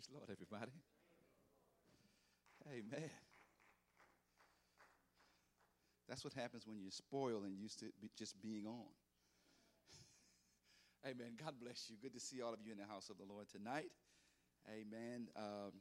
Praise 0.00 0.08
the 0.08 0.16
Lord, 0.16 0.30
everybody. 0.30 0.72
Amen. 2.72 3.10
That's 6.08 6.24
what 6.24 6.32
happens 6.32 6.66
when 6.66 6.78
you're 6.80 6.90
spoiled 6.90 7.44
and 7.44 7.54
used 7.58 7.80
to 7.80 7.86
just 8.16 8.40
being 8.40 8.66
on. 8.66 8.88
Amen. 11.04 11.32
God 11.44 11.52
bless 11.62 11.90
you. 11.90 11.96
Good 12.00 12.14
to 12.14 12.20
see 12.20 12.40
all 12.40 12.54
of 12.54 12.60
you 12.64 12.72
in 12.72 12.78
the 12.78 12.86
house 12.86 13.10
of 13.10 13.18
the 13.18 13.24
Lord 13.30 13.50
tonight. 13.50 13.90
Amen. 14.70 15.28
Um, 15.36 15.72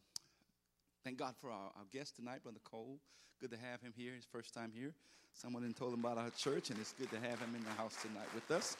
thank 1.05 1.17
God 1.17 1.35
for 1.39 1.49
our, 1.49 1.71
our 1.77 1.85
guest 1.89 2.17
tonight, 2.17 2.43
Brother 2.43 2.59
Cole. 2.65 2.99
Good 3.39 3.51
to 3.51 3.57
have 3.57 3.79
him 3.79 3.93
here. 3.95 4.11
His 4.13 4.25
first 4.25 4.53
time 4.53 4.73
here. 4.75 4.93
Someone 5.31 5.63
had 5.63 5.77
told 5.77 5.93
him 5.93 6.01
about 6.01 6.17
our 6.17 6.31
church, 6.31 6.71
and 6.71 6.79
it's 6.79 6.91
good 6.91 7.09
to 7.11 7.19
have 7.21 7.39
him 7.39 7.55
in 7.55 7.63
the 7.63 7.81
house 7.81 7.95
tonight 8.01 8.27
with 8.35 8.51
us. 8.51 8.75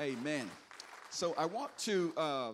Amen. 0.00 0.50
So 1.10 1.36
I 1.38 1.46
want 1.46 1.76
to 1.78 2.12
uh, 2.16 2.52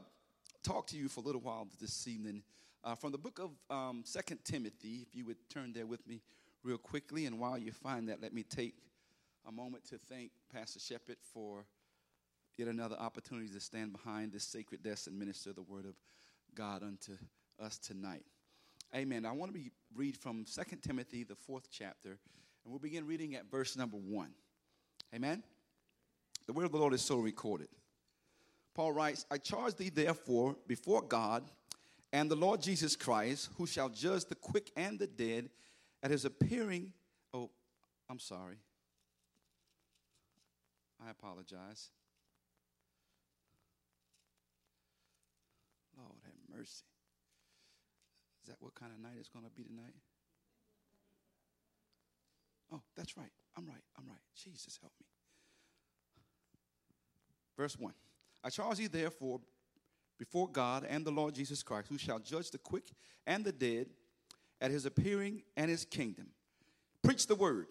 talk 0.69 0.87
to 0.87 0.99
you 0.99 1.09
for 1.09 1.21
a 1.21 1.23
little 1.23 1.41
while 1.41 1.67
this 1.81 2.07
evening 2.07 2.43
uh, 2.85 2.95
from 2.95 3.11
the 3.11 3.17
book 3.17 3.41
of 3.41 3.53
um, 3.75 4.03
Second 4.05 4.41
Timothy. 4.45 5.07
If 5.09 5.15
you 5.15 5.25
would 5.25 5.39
turn 5.49 5.73
there 5.73 5.87
with 5.87 6.07
me 6.07 6.21
real 6.63 6.77
quickly, 6.77 7.25
and 7.25 7.39
while 7.39 7.57
you 7.57 7.73
find 7.73 8.07
that, 8.11 8.21
let 8.21 8.35
me 8.35 8.43
take 8.43 8.75
a 9.49 9.51
moment 9.51 9.87
to 9.89 9.97
thank 9.97 10.31
Pastor 10.53 10.79
Shepard 10.79 11.17
for 11.33 11.65
yet 12.59 12.69
another 12.69 12.97
opportunity 12.97 13.49
to 13.49 13.61
stand 13.61 13.93
behind 13.93 14.31
this 14.31 14.45
sacred 14.45 14.83
desk 14.83 15.07
and 15.07 15.19
minister 15.19 15.55
the 15.55 15.63
word 15.63 15.87
of 15.87 15.95
God 16.55 16.83
unto 16.83 17.13
us 17.59 17.79
tonight. 17.79 18.27
Amen. 18.95 19.25
I 19.25 19.33
want 19.33 19.51
to 19.51 19.59
be, 19.59 19.71
read 19.97 20.19
from 20.19 20.45
Second 20.45 20.83
Timothy, 20.83 21.25
the 21.25 21.35
fourth 21.35 21.69
chapter, 21.73 22.11
and 22.11 22.19
we'll 22.67 22.79
begin 22.79 23.07
reading 23.07 23.37
at 23.37 23.51
verse 23.51 23.75
number 23.75 23.97
one. 23.97 24.33
Amen. 25.15 25.43
The 26.47 26.53
word 26.53 26.67
of 26.67 26.73
the 26.73 26.79
Lord 26.79 26.93
is 26.93 27.01
so 27.01 27.17
recorded. 27.17 27.69
Paul 28.79 28.93
writes, 28.93 29.27
I 29.29 29.39
charge 29.39 29.75
thee 29.75 29.89
therefore 29.89 30.55
before 30.69 31.03
God 31.03 31.43
and 32.13 32.31
the 32.31 32.37
Lord 32.37 32.63
Jesus 32.63 32.95
Christ, 32.95 33.49
who 33.59 33.67
shall 33.67 33.89
judge 33.89 34.27
the 34.27 34.37
quick 34.37 34.71
and 34.77 35.01
the 35.01 35.09
dead 35.09 35.51
at 36.01 36.13
his 36.13 36.25
appearing. 36.25 36.93
Oh, 37.35 37.51
I'm 38.09 38.21
sorry. 38.21 38.59
I 41.05 41.11
apologize. 41.11 41.91
Lord 45.97 46.21
have 46.25 46.57
mercy. 46.57 46.85
Is 48.45 48.51
that 48.51 48.59
what 48.61 48.77
kind 48.77 48.93
of 48.95 49.03
night 49.03 49.17
it's 49.19 49.29
going 49.29 49.45
to 49.45 49.51
be 49.51 49.65
tonight? 49.65 49.97
Oh, 52.73 52.83
that's 52.97 53.17
right. 53.17 53.33
I'm 53.57 53.67
right. 53.67 53.83
I'm 53.99 54.07
right. 54.07 54.23
Jesus, 54.37 54.79
help 54.81 54.93
me. 55.01 55.07
Verse 57.57 57.77
1 57.77 57.93
I 58.43 58.51
charge 58.51 58.79
you, 58.79 58.89
therefore, 58.89 59.41
before 60.19 60.49
God 60.49 60.87
and 60.89 61.05
the 61.05 61.11
Lord 61.11 61.35
Jesus 61.35 61.63
Christ, 61.63 61.89
who 61.89 61.99
shall 61.99 62.19
judge 62.19 62.51
the 62.51 62.59
quick 62.59 62.91
and 63.27 63.45
the 63.45 63.53
dead 63.53 63.89
at 64.61 64.71
his 64.71 64.87
appearing 64.87 65.43
and 65.57 65.71
his 65.71 65.85
kingdom. 65.85 66.29
Preach 67.03 67.27
the 67.27 67.35
word. 67.35 67.69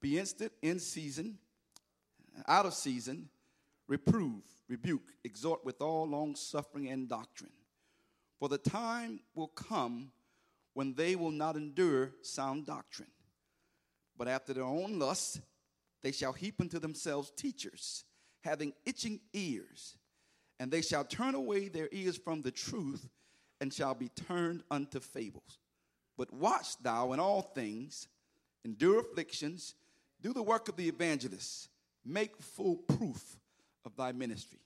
Be 0.00 0.18
instant 0.18 0.52
in 0.60 0.78
season, 0.80 1.38
out 2.46 2.66
of 2.66 2.74
season, 2.74 3.28
reprove, 3.88 4.42
rebuke, 4.68 5.14
exhort 5.24 5.64
with 5.64 5.80
all 5.80 6.06
long 6.06 6.34
suffering 6.34 6.88
and 6.88 7.08
doctrine. 7.08 7.52
For 8.38 8.48
the 8.48 8.58
time 8.58 9.20
will 9.34 9.48
come 9.48 10.10
when 10.74 10.94
they 10.94 11.16
will 11.16 11.30
not 11.30 11.56
endure 11.56 12.12
sound 12.22 12.66
doctrine, 12.66 13.10
but 14.16 14.28
after 14.28 14.52
their 14.52 14.64
own 14.64 14.98
lusts, 14.98 15.40
they 16.02 16.12
shall 16.12 16.32
heap 16.32 16.60
unto 16.60 16.78
themselves 16.78 17.32
teachers, 17.36 18.04
having 18.44 18.72
itching 18.84 19.20
ears, 19.32 19.96
and 20.60 20.70
they 20.70 20.82
shall 20.82 21.04
turn 21.04 21.34
away 21.34 21.68
their 21.68 21.88
ears 21.92 22.16
from 22.16 22.42
the 22.42 22.50
truth 22.50 23.08
and 23.60 23.72
shall 23.72 23.94
be 23.94 24.10
turned 24.10 24.62
unto 24.70 25.00
fables. 25.00 25.58
But 26.16 26.32
watch 26.32 26.76
thou 26.82 27.12
in 27.12 27.20
all 27.20 27.42
things, 27.42 28.08
endure 28.64 29.00
afflictions, 29.00 29.74
do 30.20 30.32
the 30.32 30.42
work 30.42 30.68
of 30.68 30.76
the 30.76 30.88
evangelist, 30.88 31.68
make 32.04 32.36
full 32.36 32.76
proof 32.76 33.36
of 33.84 33.96
thy 33.96 34.12
ministry. 34.12 34.60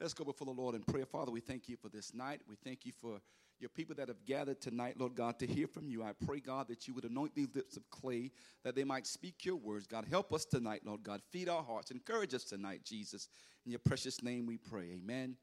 Let's 0.00 0.14
go 0.14 0.24
before 0.24 0.46
the 0.46 0.60
Lord 0.60 0.74
in 0.74 0.82
prayer. 0.82 1.06
Father, 1.06 1.30
we 1.30 1.40
thank 1.40 1.68
you 1.68 1.76
for 1.76 1.88
this 1.88 2.14
night. 2.14 2.40
We 2.48 2.56
thank 2.64 2.86
you 2.86 2.92
for 3.00 3.20
your 3.60 3.70
people 3.70 3.94
that 3.96 4.08
have 4.08 4.24
gathered 4.24 4.60
tonight, 4.60 4.96
Lord 4.98 5.14
God, 5.14 5.38
to 5.40 5.46
hear 5.46 5.66
from 5.66 5.88
you. 5.88 6.02
I 6.02 6.12
pray, 6.12 6.40
God, 6.40 6.68
that 6.68 6.86
you 6.86 6.94
would 6.94 7.04
anoint 7.04 7.34
these 7.34 7.54
lips 7.54 7.76
of 7.76 7.88
clay 7.90 8.30
that 8.62 8.74
they 8.74 8.84
might 8.84 9.06
speak 9.06 9.44
your 9.44 9.56
words. 9.56 9.86
God, 9.86 10.06
help 10.08 10.32
us 10.32 10.44
tonight, 10.44 10.82
Lord 10.84 11.02
God. 11.02 11.20
Feed 11.30 11.48
our 11.48 11.62
hearts. 11.62 11.90
Encourage 11.90 12.34
us 12.34 12.44
tonight, 12.44 12.82
Jesus. 12.84 13.28
In 13.64 13.72
your 13.72 13.80
precious 13.80 14.22
name 14.22 14.46
we 14.46 14.58
pray. 14.58 14.92
Amen 14.96 15.36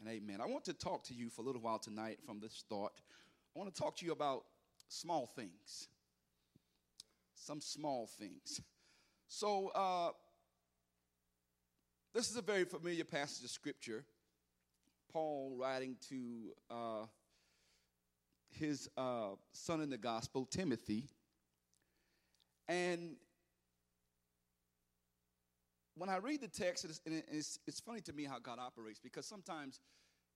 and 0.00 0.08
amen. 0.08 0.40
I 0.40 0.46
want 0.46 0.64
to 0.64 0.72
talk 0.72 1.04
to 1.04 1.14
you 1.14 1.28
for 1.28 1.42
a 1.42 1.44
little 1.44 1.60
while 1.60 1.78
tonight 1.78 2.18
from 2.24 2.40
this 2.40 2.64
thought. 2.68 2.92
I 3.54 3.58
want 3.58 3.74
to 3.74 3.80
talk 3.80 3.96
to 3.96 4.06
you 4.06 4.12
about 4.12 4.44
small 4.88 5.26
things. 5.26 5.88
Some 7.34 7.60
small 7.60 8.06
things. 8.06 8.60
So, 9.28 9.68
uh, 9.74 10.10
this 12.14 12.30
is 12.30 12.36
a 12.36 12.42
very 12.42 12.64
familiar 12.64 13.04
passage 13.04 13.44
of 13.44 13.50
scripture. 13.50 14.04
Paul 15.12 15.56
writing 15.58 15.96
to 16.08 16.54
uh, 16.70 17.06
his 18.50 18.88
uh, 18.96 19.30
son 19.52 19.80
in 19.80 19.90
the 19.90 19.98
gospel, 19.98 20.46
Timothy. 20.46 21.08
And 22.68 23.16
when 25.96 26.08
I 26.08 26.18
read 26.18 26.40
the 26.40 26.48
text, 26.48 26.84
it's, 26.84 27.00
it's, 27.06 27.58
it's, 27.66 27.80
funny 27.80 28.00
to 28.02 28.12
me 28.12 28.24
how 28.24 28.38
God 28.38 28.58
operates 28.58 29.00
because 29.00 29.26
sometimes, 29.26 29.80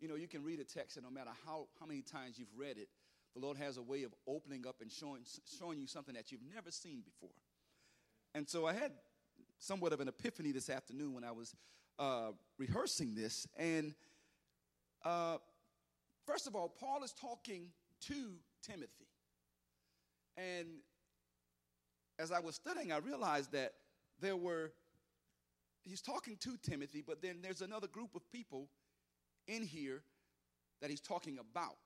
you 0.01 0.09
know, 0.09 0.17
you 0.17 0.29
can 0.29 0.43
read 0.43 0.59
a 0.61 0.65
text 0.65 0.97
and 0.97 1.05
no 1.05 1.11
matter 1.11 1.31
how, 1.47 1.69
how 1.79 1.87
many 1.87 2.03
times 2.03 2.39
you've 2.39 2.55
read 2.57 2.79
it, 2.79 2.89
the 3.35 3.41
Lord 3.41 3.57
has 3.59 3.77
a 3.77 3.83
way 3.83 4.03
of 4.03 4.13
opening 4.27 4.67
up 4.67 4.77
and 4.81 4.91
showing, 4.91 5.23
showing 5.59 5.79
you 5.79 5.87
something 5.87 6.15
that 6.15 6.33
you've 6.33 6.43
never 6.55 6.71
seen 6.71 7.03
before. 7.03 7.35
And 8.35 8.49
so 8.49 8.67
I 8.67 8.73
had 8.73 8.93
somewhat 9.59 9.93
of 9.93 10.01
an 10.01 10.09
epiphany 10.09 10.53
this 10.53 10.69
afternoon 10.69 11.15
when 11.15 11.25
I 11.25 11.33
was 11.33 11.55
uh, 11.99 12.31
rehearsing 12.59 13.15
this. 13.15 13.47
And 13.57 13.95
uh, 15.05 15.37
first 16.27 16.47
of 16.47 16.57
all, 16.57 16.69
Paul 16.69 17.05
is 17.05 17.13
talking 17.13 17.69
to 18.09 18.35
Timothy. 18.63 19.09
And 20.37 20.67
as 22.19 22.33
I 22.33 22.41
was 22.41 22.55
studying, 22.55 22.93
I 22.93 22.99
realized 22.99 23.53
that 23.53 23.73
there 24.21 24.37
were, 24.37 24.73
he's 25.83 26.01
talking 26.01 26.37
to 26.41 26.57
Timothy, 26.63 27.03
but 27.07 27.21
then 27.23 27.39
there's 27.43 27.61
another 27.61 27.89
group 27.89 28.15
of 28.15 28.23
people 28.31 28.69
in 29.47 29.63
here 29.63 30.03
that 30.81 30.91
he's 30.91 31.01
talking 31.01 31.39
about. 31.39 31.77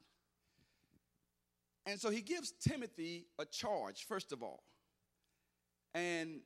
And 1.86 2.00
so 2.00 2.10
he 2.10 2.20
gives 2.20 2.52
Timothy 2.52 3.26
a 3.38 3.44
charge, 3.44 4.06
first 4.06 4.32
of 4.32 4.42
all. 4.42 4.62
And 5.94 6.40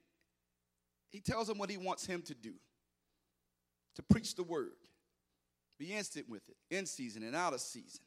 he 1.10 1.20
tells 1.20 1.48
him 1.48 1.58
what 1.58 1.70
he 1.70 1.76
wants 1.76 2.06
him 2.06 2.22
to 2.22 2.34
do 2.34 2.52
to 3.96 4.02
preach 4.02 4.36
the 4.36 4.44
word, 4.44 4.76
be 5.78 5.92
instant 5.92 6.28
with 6.28 6.42
it, 6.48 6.56
in 6.74 6.86
season 6.86 7.22
and 7.22 7.34
out 7.34 7.54
of 7.54 7.60
season. 7.60 8.04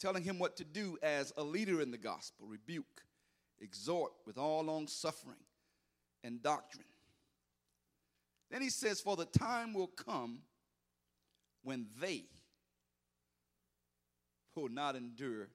Telling 0.00 0.24
him 0.24 0.38
what 0.38 0.56
to 0.56 0.64
do 0.64 0.96
as 1.02 1.32
a 1.36 1.42
leader 1.42 1.82
in 1.82 1.90
the 1.90 1.98
gospel 1.98 2.46
rebuke, 2.46 3.02
exhort 3.60 4.12
with 4.26 4.38
all 4.38 4.62
long 4.64 4.88
suffering 4.88 5.36
and 6.24 6.42
doctrine. 6.42 6.86
Then 8.50 8.62
he 8.62 8.70
says, 8.70 9.00
For 9.00 9.14
the 9.14 9.26
time 9.26 9.74
will 9.74 9.88
come 9.88 10.40
when 11.62 11.86
they 12.00 12.24
will 14.56 14.70
not 14.70 14.96
endure 14.96 15.48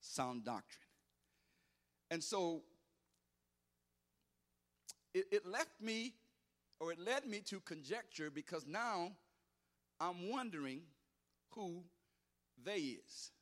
sound 0.00 0.44
doctrine. 0.44 0.82
And 2.10 2.22
so 2.22 2.62
it, 5.12 5.26
it 5.32 5.46
left 5.46 5.80
me, 5.80 6.14
or 6.78 6.92
it 6.92 6.98
led 6.98 7.26
me 7.26 7.40
to 7.46 7.60
conjecture 7.60 8.30
because 8.30 8.64
now 8.66 9.12
I'm 10.00 10.30
wondering 10.30 10.82
who 11.50 11.82
they 12.64 12.78
is. 12.78 13.32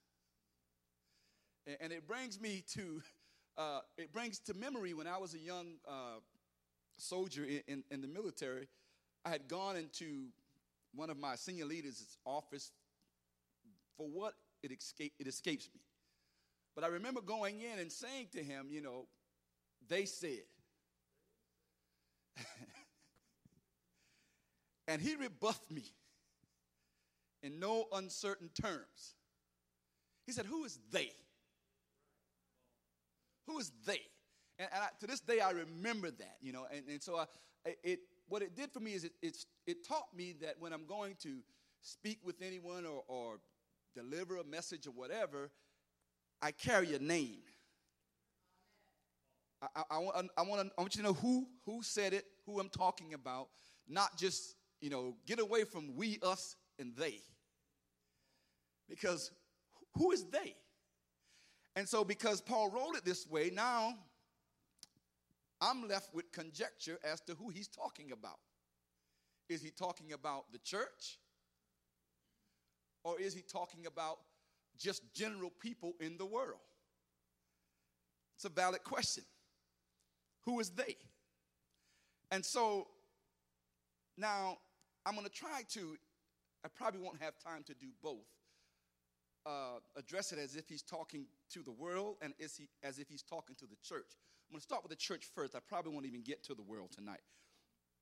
And, 1.81 1.93
it 1.93 2.07
brings 2.07 2.41
me 2.41 2.63
to, 2.75 3.03
uh, 3.59 3.81
it 3.97 4.13
brings 4.13 4.39
to 4.41 4.55
memory 4.55 4.95
when 4.95 5.07
I 5.07 5.19
was 5.19 5.35
a 5.35 5.39
young 5.39 5.75
uh, 5.89 6.21
soldier 6.97 7.45
in, 7.45 7.63
in, 7.67 7.85
in 7.91 8.01
the 8.01 8.09
military, 8.09 8.69
I 9.25 9.31
had 9.31 9.49
gone 9.49 9.77
into 9.77 10.27
one 10.95 11.11
of 11.11 11.19
my 11.19 11.35
senior 11.35 11.65
leaders' 11.65 12.19
office 12.25 12.73
for 13.97 14.07
what 14.09 14.35
it, 14.63 14.71
escape, 14.73 15.13
it 15.19 15.27
escapes 15.27 15.69
me. 15.75 15.81
But 16.75 16.85
I 16.85 16.89
remember 16.89 17.21
going 17.21 17.61
in 17.61 17.79
and 17.79 17.91
saying 17.91 18.29
to 18.33 18.43
him, 18.43 18.67
you 18.71 18.81
know, 18.81 19.07
they 19.89 20.05
said. 20.07 20.43
and 24.89 25.01
he 25.01 25.15
rebuffed 25.17 25.71
me 25.71 25.85
in 27.43 27.61
no 27.61 27.87
uncertain 27.93 28.51
terms. 28.61 29.15
He 30.27 30.33
said, 30.33 30.47
Who 30.47 30.65
is 30.65 30.79
they? 30.91 31.13
Who 33.47 33.59
is 33.59 33.73
they? 33.87 34.01
And, 34.59 34.69
and 34.73 34.83
I, 34.83 34.89
to 35.01 35.07
this 35.07 35.21
day, 35.21 35.41
I 35.41 35.51
remember 35.51 36.11
that, 36.11 36.37
you 36.41 36.53
know. 36.53 36.67
And, 36.75 36.89
and 36.89 37.03
so 37.03 37.17
I, 37.17 37.27
it, 37.83 38.01
what 38.29 38.43
it 38.43 38.57
did 38.57 38.73
for 38.73 38.81
me 38.81 38.95
is 38.95 39.05
it, 39.05 39.13
it, 39.23 39.37
it 39.67 39.87
taught 39.87 40.15
me 40.17 40.35
that 40.41 40.57
when 40.59 40.73
I'm 40.73 40.87
going 40.87 41.17
to 41.23 41.39
speak 41.81 42.19
with 42.25 42.43
anyone 42.43 42.87
or, 42.87 43.03
or 43.09 43.41
deliver 43.95 44.39
a 44.39 44.45
message 44.45 44.87
or 44.87 44.91
whatever, 44.91 45.51
I 46.41 46.53
carry 46.53 46.95
a 46.95 46.99
name. 46.99 47.39
I, 49.63 49.67
I, 49.77 49.83
I, 49.91 49.99
want, 49.99 50.31
I, 50.37 50.43
want, 50.43 50.73
I 50.77 50.81
want 50.81 50.97
you 50.97 51.03
to 51.03 51.09
know 51.09 51.15
who, 51.15 51.47
who 51.65 51.83
said 51.83 52.13
it, 52.13 52.25
who 52.47 52.61
I'm 52.61 52.69
talking 52.69 53.15
about, 53.15 53.49
not 53.89 54.17
just, 54.17 54.57
you 54.81 54.91
know, 54.91 55.17
get 55.27 55.39
away 55.39 55.65
from 55.65 55.95
we, 55.97 56.19
us, 56.23 56.57
and 56.79 56.95
they. 56.97 57.21
Because 58.89 59.31
who 59.97 60.11
is 60.11 60.25
they? 60.25 60.55
And 61.77 61.89
so, 61.89 62.05
because 62.05 62.41
Paul 62.41 62.71
wrote 62.71 62.97
it 62.97 63.05
this 63.05 63.29
way, 63.29 63.51
now 63.53 63.95
I'm 65.61 65.89
left 65.89 66.15
with 66.15 66.31
conjecture 66.31 66.99
as 67.05 67.21
to 67.23 67.35
who 67.35 67.49
he's 67.49 67.69
talking 67.69 68.13
about. 68.13 68.39
Is 69.49 69.63
he 69.63 69.71
talking 69.71 70.13
about 70.13 70.53
the 70.53 70.59
church? 70.59 71.19
Or 73.03 73.21
is 73.21 73.35
he 73.35 73.43
talking 73.43 73.87
about 73.87 74.19
just 74.79 75.03
general 75.15 75.51
people 75.61 75.95
in 76.01 76.17
the 76.17 76.25
world? 76.25 76.61
It's 78.37 78.45
a 78.45 78.49
valid 78.49 78.83
question. 78.83 79.25
Who 80.45 80.61
is 80.61 80.71
they? 80.71 80.97
And 82.31 82.45
so 82.45 82.89
now 84.17 84.59
I'm 85.05 85.15
going 85.15 85.27
to 85.27 85.33
try 85.33 85.63
to, 85.71 85.97
I 86.65 86.69
probably 86.69 87.01
won't 87.01 87.21
have 87.21 87.39
time 87.39 87.63
to 87.65 87.75
do 87.75 87.89
both. 88.03 88.27
Uh, 89.47 89.79
address 89.97 90.33
it 90.33 90.39
as 90.39 90.57
if 90.57 90.69
he's 90.69 90.83
talking 90.83 91.27
to 91.51 91.63
the 91.63 91.71
world 91.71 92.17
and 92.23 92.33
is 92.39 92.57
he, 92.57 92.67
as 92.83 92.99
if 92.99 93.09
he's 93.09 93.23
talking 93.23 93.55
to 93.57 93.67
the 93.67 93.77
church. 93.83 94.07
I'm 94.49 94.55
going 94.55 94.61
to 94.61 94.63
start 94.63 94.83
with 94.83 94.91
the 94.91 94.97
church 94.97 95.27
first. 95.35 95.55
I 95.55 95.59
probably 95.69 95.93
won't 95.93 96.07
even 96.07 96.23
get 96.23 96.43
to 96.45 96.55
the 96.55 96.63
world 96.63 96.93
tonight. 96.93 97.21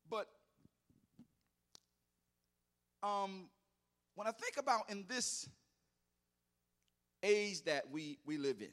But 0.08 0.28
um, 3.02 3.48
when 4.14 4.28
I 4.28 4.30
think 4.30 4.56
about 4.56 4.88
in 4.88 5.04
this 5.08 5.48
age 7.22 7.62
that 7.64 7.90
we, 7.90 8.18
we 8.24 8.38
live 8.38 8.60
in, 8.60 8.72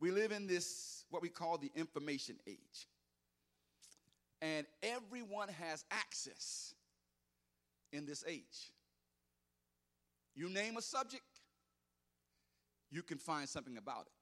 we 0.00 0.10
live 0.10 0.32
in 0.32 0.46
this, 0.46 1.04
what 1.10 1.22
we 1.22 1.28
call 1.28 1.58
the 1.58 1.70
information 1.76 2.36
age. 2.48 2.88
And 4.42 4.66
everyone 4.82 5.48
has 5.48 5.84
access 5.90 6.74
in 7.92 8.06
this 8.06 8.24
age. 8.26 8.72
You 10.40 10.48
name 10.48 10.78
a 10.78 10.80
subject, 10.80 11.22
you 12.90 13.02
can 13.02 13.18
find 13.18 13.46
something 13.46 13.76
about 13.76 14.06
it. 14.06 14.12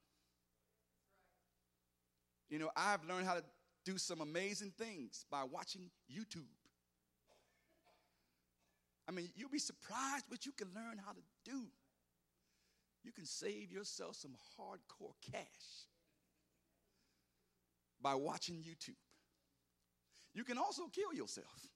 You 2.52 2.58
know, 2.58 2.70
I've 2.74 3.04
learned 3.04 3.24
how 3.24 3.34
to 3.34 3.44
do 3.84 3.98
some 3.98 4.20
amazing 4.20 4.72
things 4.76 5.24
by 5.30 5.44
watching 5.44 5.92
YouTube. 6.10 6.42
I 9.08 9.12
mean, 9.12 9.30
you'll 9.36 9.48
be 9.48 9.60
surprised 9.60 10.24
what 10.26 10.44
you 10.44 10.50
can 10.50 10.66
learn 10.74 10.98
how 10.98 11.12
to 11.12 11.20
do. 11.44 11.68
You 13.04 13.12
can 13.12 13.24
save 13.24 13.70
yourself 13.70 14.16
some 14.16 14.32
hardcore 14.58 15.14
cash 15.30 15.86
by 18.02 18.16
watching 18.16 18.56
YouTube. 18.56 18.96
You 20.34 20.42
can 20.42 20.58
also 20.58 20.88
kill 20.88 21.14
yourself 21.14 21.68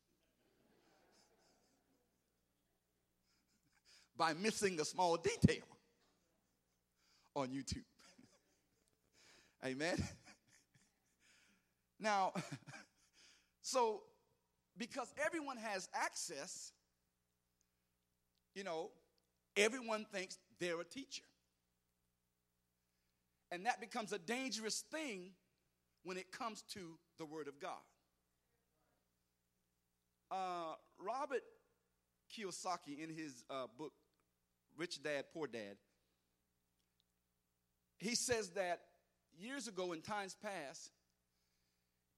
by 4.23 4.35
missing 4.35 4.79
a 4.79 4.85
small 4.85 5.17
detail 5.17 5.65
on 7.35 7.49
YouTube. 7.49 7.83
Amen. 9.67 9.97
Now, 11.99 12.33
so 13.63 14.03
because 14.77 15.07
everyone 15.25 15.57
has 15.57 15.89
access, 15.95 16.73
you 18.57 18.65
know, 18.65 18.91
everyone 19.57 20.05
thinks 20.13 20.37
they're 20.59 20.81
a 20.81 20.85
teacher. 20.85 21.23
And 23.53 23.67
that 23.67 23.81
becomes 23.81 24.13
a 24.13 24.19
dangerous 24.19 24.83
thing 24.91 25.31
when 26.03 26.17
it 26.17 26.33
comes 26.33 26.63
to 26.75 26.99
the 27.19 27.25
Word 27.25 27.47
of 27.47 27.61
God. 27.61 27.87
Uh, 30.29 30.75
Robert 30.99 31.43
Kiyosaki, 32.33 32.99
in 33.01 33.11
his 33.11 33.45
uh, 33.49 33.67
book, 33.79 33.93
Rich 34.77 35.03
Dad, 35.03 35.25
Poor 35.33 35.47
Dad, 35.47 35.77
he 37.99 38.15
says 38.15 38.51
that 38.51 38.81
years 39.39 39.69
ago, 39.69 39.93
in 39.93 40.01
times 40.01 40.37
past, 40.43 40.91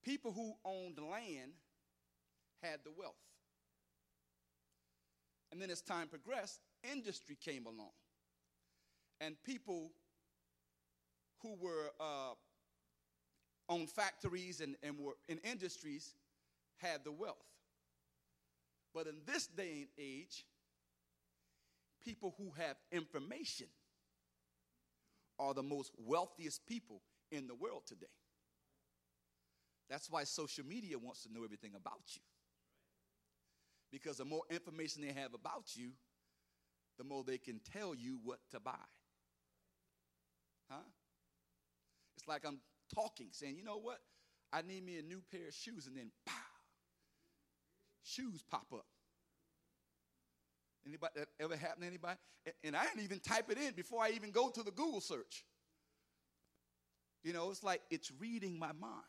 people 0.03 0.33
who 0.33 0.55
owned 0.65 0.99
land 0.99 1.53
had 2.63 2.81
the 2.85 2.91
wealth. 2.97 3.15
And 5.53 5.61
then 5.61 5.71
as 5.71 5.83
time 5.83 6.09
progressed, 6.09 6.61
industry 6.91 7.37
came 7.43 7.67
along. 7.67 7.93
And 9.21 9.37
people 9.45 9.93
who 11.43 11.55
were 11.61 11.91
uh, 12.01 12.35
factories 13.87 14.61
and, 14.61 14.77
and 14.83 14.99
were 14.99 15.17
in 15.29 15.39
industries 15.39 16.15
had 16.79 17.05
the 17.05 17.13
wealth. 17.13 17.37
But 18.95 19.07
in 19.07 19.17
this 19.27 19.47
day 19.47 19.83
and 19.83 19.89
age, 19.99 20.45
people 22.05 22.35
who 22.39 22.53
have 22.59 22.77
information 22.93 23.67
are 25.39 25.55
the 25.55 25.63
most 25.63 25.93
wealthiest 25.99 26.67
people 26.67 27.03
in 27.31 27.47
the 27.47 27.55
world 27.55 27.83
today. 27.87 28.07
That's 29.91 30.11
why 30.11 30.25
social 30.25 30.65
media 30.65 30.99
wants 30.99 31.23
to 31.25 31.33
know 31.33 31.45
everything 31.45 31.73
about 31.77 32.03
you. 32.15 32.23
Because 33.91 34.19
the 34.19 34.25
more 34.25 34.43
information 34.51 35.03
they 35.03 35.13
have 35.13 35.35
about 35.35 35.75
you, 35.75 35.91
the 36.99 37.05
more 37.05 37.25
they 37.25 37.39
can 37.39 37.61
tell 37.73 37.95
you 37.95 38.19
what 38.23 38.39
to 38.51 38.61
buy. 38.61 38.73
Huh? 40.71 40.83
It's 42.17 42.27
like 42.27 42.45
I'm 42.47 42.59
talking, 42.95 43.29
saying, 43.33 43.57
you 43.57 43.65
know 43.65 43.79
what? 43.79 43.99
I 44.53 44.63
need 44.63 44.85
me 44.85 44.99
a 44.99 45.03
new 45.03 45.21
pair 45.31 45.49
of 45.49 45.55
shoes, 45.55 45.87
and 45.87 45.97
then 45.97 46.11
pow, 46.25 46.33
shoes 48.03 48.43
pop 48.49 48.67
up. 48.73 48.87
Anybody 50.87 51.13
that 51.17 51.29
ever 51.41 51.57
happened 51.57 51.83
to 51.83 51.87
anybody? 51.87 52.19
And 52.63 52.77
I 52.77 52.85
didn't 52.85 53.05
even 53.05 53.21
type 53.21 53.51
it 53.51 53.59
in 53.59 53.73
before 53.73 54.03
I 54.03 54.11
even 54.11 54.31
go 54.31 54.51
to 54.51 54.63
the 54.63 54.71
Google 54.71 55.01
search. 55.01 55.45
You 57.23 57.33
know, 57.33 57.51
it's 57.51 57.65
like 57.65 57.81
it's 57.91 58.13
reading 58.21 58.59
my 58.59 58.73
mind. 58.73 59.03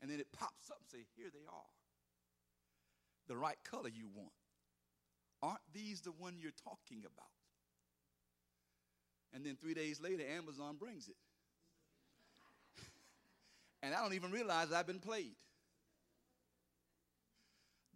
And 0.00 0.10
then 0.10 0.20
it 0.20 0.26
pops 0.32 0.70
up 0.70 0.78
and 0.80 0.88
say, 0.90 1.06
here 1.16 1.28
they 1.32 1.46
are. 1.46 1.72
The 3.28 3.36
right 3.36 3.58
color 3.64 3.88
you 3.88 4.08
want. 4.14 4.32
Aren't 5.42 5.60
these 5.72 6.00
the 6.00 6.12
one 6.12 6.36
you're 6.38 6.52
talking 6.64 7.04
about? 7.04 7.28
And 9.34 9.44
then 9.44 9.56
three 9.56 9.74
days 9.74 10.00
later, 10.00 10.22
Amazon 10.36 10.76
brings 10.78 11.08
it. 11.08 11.16
and 13.82 13.94
I 13.94 14.00
don't 14.00 14.14
even 14.14 14.30
realize 14.30 14.72
I've 14.72 14.86
been 14.86 15.00
played. 15.00 15.34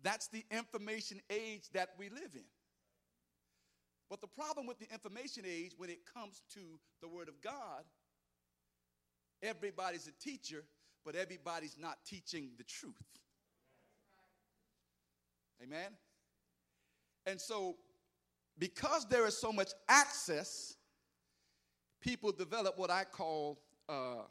That's 0.02 0.28
the 0.28 0.44
information 0.50 1.20
age 1.30 1.68
that 1.72 1.90
we 1.98 2.08
live 2.08 2.34
in. 2.34 2.44
But 4.08 4.20
the 4.20 4.26
problem 4.26 4.66
with 4.66 4.78
the 4.78 4.90
information 4.92 5.44
age 5.46 5.72
when 5.76 5.90
it 5.90 6.00
comes 6.14 6.42
to 6.54 6.60
the 7.02 7.08
Word 7.08 7.28
of 7.28 7.40
God, 7.42 7.84
everybody's 9.42 10.06
a 10.06 10.12
teacher, 10.12 10.64
but 11.04 11.14
everybody's 11.14 11.76
not 11.78 11.98
teaching 12.06 12.50
the 12.56 12.64
truth. 12.64 12.94
Amen? 15.62 15.92
And 17.26 17.40
so, 17.40 17.76
because 18.58 19.06
there 19.06 19.26
is 19.26 19.36
so 19.36 19.52
much 19.52 19.70
access, 19.88 20.76
people 22.00 22.32
develop 22.32 22.78
what 22.78 22.90
I 22.90 23.04
call, 23.04 23.58
uh, 23.88 24.22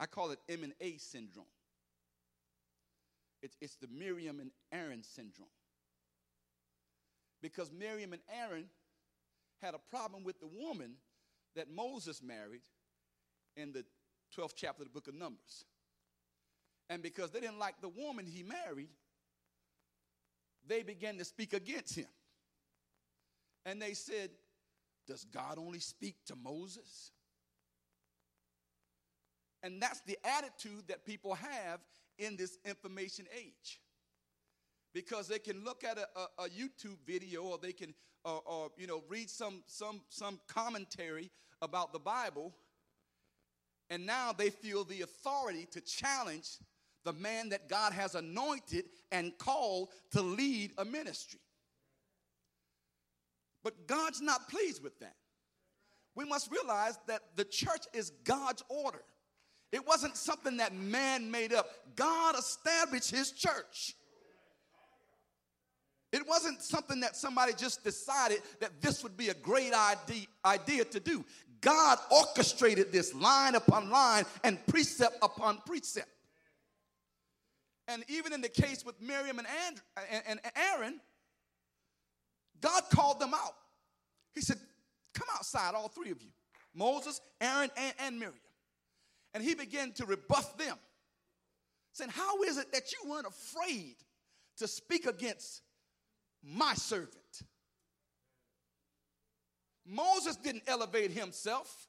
I 0.00 0.06
call 0.06 0.30
it 0.30 0.38
M 0.48 0.64
and 0.64 0.72
A 0.80 0.96
syndrome. 0.96 1.46
It's, 3.44 3.56
it's 3.60 3.76
the 3.76 3.88
Miriam 3.88 4.40
and 4.40 4.50
Aaron 4.72 5.02
syndrome. 5.02 5.48
Because 7.42 7.70
Miriam 7.70 8.14
and 8.14 8.22
Aaron 8.40 8.64
had 9.60 9.74
a 9.74 9.78
problem 9.90 10.24
with 10.24 10.40
the 10.40 10.46
woman 10.46 10.94
that 11.54 11.70
Moses 11.70 12.22
married 12.22 12.62
in 13.54 13.74
the 13.74 13.84
12th 14.34 14.54
chapter 14.56 14.82
of 14.82 14.88
the 14.88 14.94
book 14.94 15.08
of 15.08 15.14
Numbers. 15.14 15.66
And 16.88 17.02
because 17.02 17.32
they 17.32 17.40
didn't 17.40 17.58
like 17.58 17.82
the 17.82 17.90
woman 17.90 18.24
he 18.24 18.42
married, 18.42 18.88
they 20.66 20.82
began 20.82 21.18
to 21.18 21.24
speak 21.26 21.52
against 21.52 21.96
him. 21.96 22.08
And 23.66 23.80
they 23.80 23.92
said, 23.92 24.30
Does 25.06 25.26
God 25.26 25.58
only 25.58 25.80
speak 25.80 26.16
to 26.28 26.34
Moses? 26.34 27.10
And 29.62 29.82
that's 29.82 30.00
the 30.06 30.16
attitude 30.24 30.84
that 30.88 31.04
people 31.04 31.34
have 31.34 31.80
in 32.18 32.36
this 32.36 32.58
information 32.64 33.26
age. 33.36 33.80
Because 34.92 35.26
they 35.26 35.38
can 35.38 35.64
look 35.64 35.82
at 35.82 35.98
a, 35.98 36.06
a, 36.16 36.44
a 36.44 36.48
YouTube 36.48 36.98
video 37.06 37.42
or 37.42 37.58
they 37.58 37.72
can 37.72 37.94
or, 38.24 38.42
or, 38.46 38.70
you 38.78 38.86
know 38.86 39.02
read 39.08 39.28
some 39.28 39.62
some 39.66 40.00
some 40.08 40.40
commentary 40.48 41.30
about 41.60 41.92
the 41.92 41.98
Bible, 41.98 42.54
and 43.90 44.06
now 44.06 44.32
they 44.32 44.50
feel 44.50 44.84
the 44.84 45.02
authority 45.02 45.66
to 45.72 45.80
challenge 45.80 46.48
the 47.04 47.12
man 47.12 47.50
that 47.50 47.68
God 47.68 47.92
has 47.92 48.14
anointed 48.14 48.86
and 49.12 49.36
called 49.36 49.90
to 50.12 50.22
lead 50.22 50.72
a 50.78 50.84
ministry. 50.84 51.40
But 53.62 53.86
God's 53.86 54.20
not 54.20 54.48
pleased 54.48 54.82
with 54.82 54.98
that. 55.00 55.16
We 56.14 56.24
must 56.24 56.50
realize 56.50 56.98
that 57.08 57.22
the 57.36 57.44
church 57.44 57.86
is 57.92 58.10
God's 58.24 58.62
order. 58.68 59.02
It 59.74 59.84
wasn't 59.84 60.16
something 60.16 60.58
that 60.58 60.72
man 60.72 61.32
made 61.32 61.52
up. 61.52 61.68
God 61.96 62.38
established 62.38 63.10
his 63.10 63.32
church. 63.32 63.96
It 66.12 66.24
wasn't 66.28 66.62
something 66.62 67.00
that 67.00 67.16
somebody 67.16 67.54
just 67.54 67.82
decided 67.82 68.38
that 68.60 68.80
this 68.80 69.02
would 69.02 69.16
be 69.16 69.30
a 69.30 69.34
great 69.34 69.72
idea, 70.44 70.84
to 70.84 71.00
do. 71.00 71.24
God 71.60 71.98
orchestrated 72.08 72.92
this 72.92 73.12
line 73.14 73.56
upon 73.56 73.90
line 73.90 74.24
and 74.44 74.64
precept 74.68 75.16
upon 75.20 75.58
precept. 75.66 76.08
And 77.88 78.04
even 78.06 78.32
in 78.32 78.42
the 78.42 78.48
case 78.48 78.84
with 78.84 79.02
Miriam 79.02 79.40
and, 79.40 79.48
and 80.28 80.40
Aaron, 80.54 81.00
God 82.60 82.84
called 82.90 83.18
them 83.18 83.34
out. 83.34 83.54
He 84.36 84.40
said, 84.40 84.58
Come 85.14 85.26
outside, 85.34 85.74
all 85.74 85.88
three 85.88 86.12
of 86.12 86.22
you 86.22 86.28
Moses, 86.76 87.20
Aaron, 87.40 87.70
and, 87.76 87.94
and 87.98 88.20
Miriam. 88.20 88.38
And 89.34 89.42
he 89.42 89.54
began 89.54 89.92
to 89.94 90.06
rebuff 90.06 90.56
them, 90.56 90.76
saying, 91.92 92.10
How 92.10 92.42
is 92.44 92.56
it 92.56 92.72
that 92.72 92.92
you 92.92 93.10
weren't 93.10 93.26
afraid 93.26 93.96
to 94.58 94.68
speak 94.68 95.06
against 95.06 95.62
my 96.42 96.74
servant? 96.74 97.42
Moses 99.86 100.36
didn't 100.36 100.62
elevate 100.66 101.10
himself. 101.10 101.88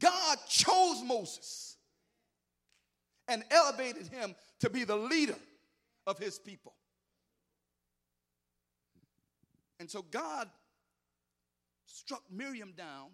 God 0.00 0.38
chose 0.48 1.02
Moses 1.04 1.76
and 3.28 3.44
elevated 3.50 4.08
him 4.08 4.34
to 4.60 4.70
be 4.70 4.84
the 4.84 4.96
leader 4.96 5.36
of 6.06 6.18
his 6.18 6.38
people. 6.38 6.72
And 9.78 9.88
so 9.90 10.02
God 10.02 10.48
struck 11.86 12.22
Miriam 12.30 12.72
down 12.76 13.10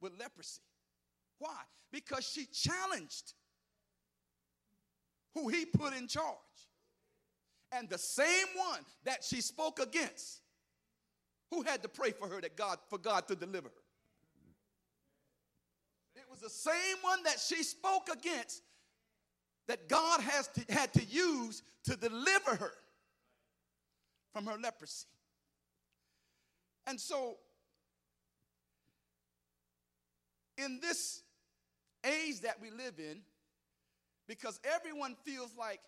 with 0.00 0.12
leprosy. 0.18 0.60
Why? 1.38 1.60
Because 1.92 2.26
she 2.26 2.46
challenged 2.46 3.34
who 5.34 5.48
he 5.48 5.66
put 5.66 5.94
in 5.96 6.06
charge. 6.06 6.36
And 7.72 7.88
the 7.88 7.98
same 7.98 8.46
one 8.56 8.80
that 9.04 9.24
she 9.24 9.40
spoke 9.40 9.80
against, 9.80 10.40
who 11.50 11.62
had 11.62 11.82
to 11.82 11.88
pray 11.88 12.12
for 12.12 12.28
her 12.28 12.40
that 12.40 12.56
God 12.56 12.78
for 12.88 12.98
God 12.98 13.26
to 13.28 13.34
deliver 13.34 13.68
her. 13.68 13.84
It 16.16 16.24
was 16.30 16.40
the 16.40 16.50
same 16.50 16.96
one 17.02 17.22
that 17.24 17.40
she 17.40 17.62
spoke 17.62 18.08
against 18.12 18.62
that 19.66 19.88
God 19.88 20.20
has 20.20 20.48
to, 20.48 20.72
had 20.72 20.92
to 20.94 21.04
use 21.04 21.62
to 21.84 21.96
deliver 21.96 22.54
her 22.56 22.72
from 24.32 24.46
her 24.46 24.56
leprosy. 24.62 25.06
And 26.86 27.00
so, 27.00 27.38
in 30.64 30.80
this 30.80 31.22
age 32.04 32.40
that 32.40 32.60
we 32.60 32.70
live 32.70 32.98
in, 32.98 33.20
because 34.26 34.58
everyone 34.64 35.14
feels 35.24 35.50
like 35.58 35.80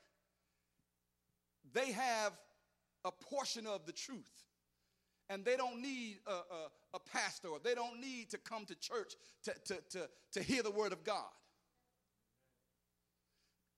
they 1.72 1.92
have 1.92 2.32
a 3.04 3.10
portion 3.10 3.66
of 3.66 3.86
the 3.86 3.92
truth 3.92 4.44
and 5.28 5.44
they 5.44 5.56
don't 5.56 5.80
need 5.80 6.18
a, 6.26 6.30
a, 6.30 6.68
a, 6.94 7.00
pastor 7.00 7.48
or 7.48 7.58
they 7.62 7.74
don't 7.74 8.00
need 8.00 8.30
to 8.30 8.38
come 8.38 8.64
to 8.64 8.74
church 8.76 9.14
to, 9.42 9.52
to, 9.64 9.80
to, 9.90 10.08
to 10.32 10.42
hear 10.42 10.62
the 10.62 10.70
word 10.70 10.92
of 10.92 11.02
God. 11.04 11.24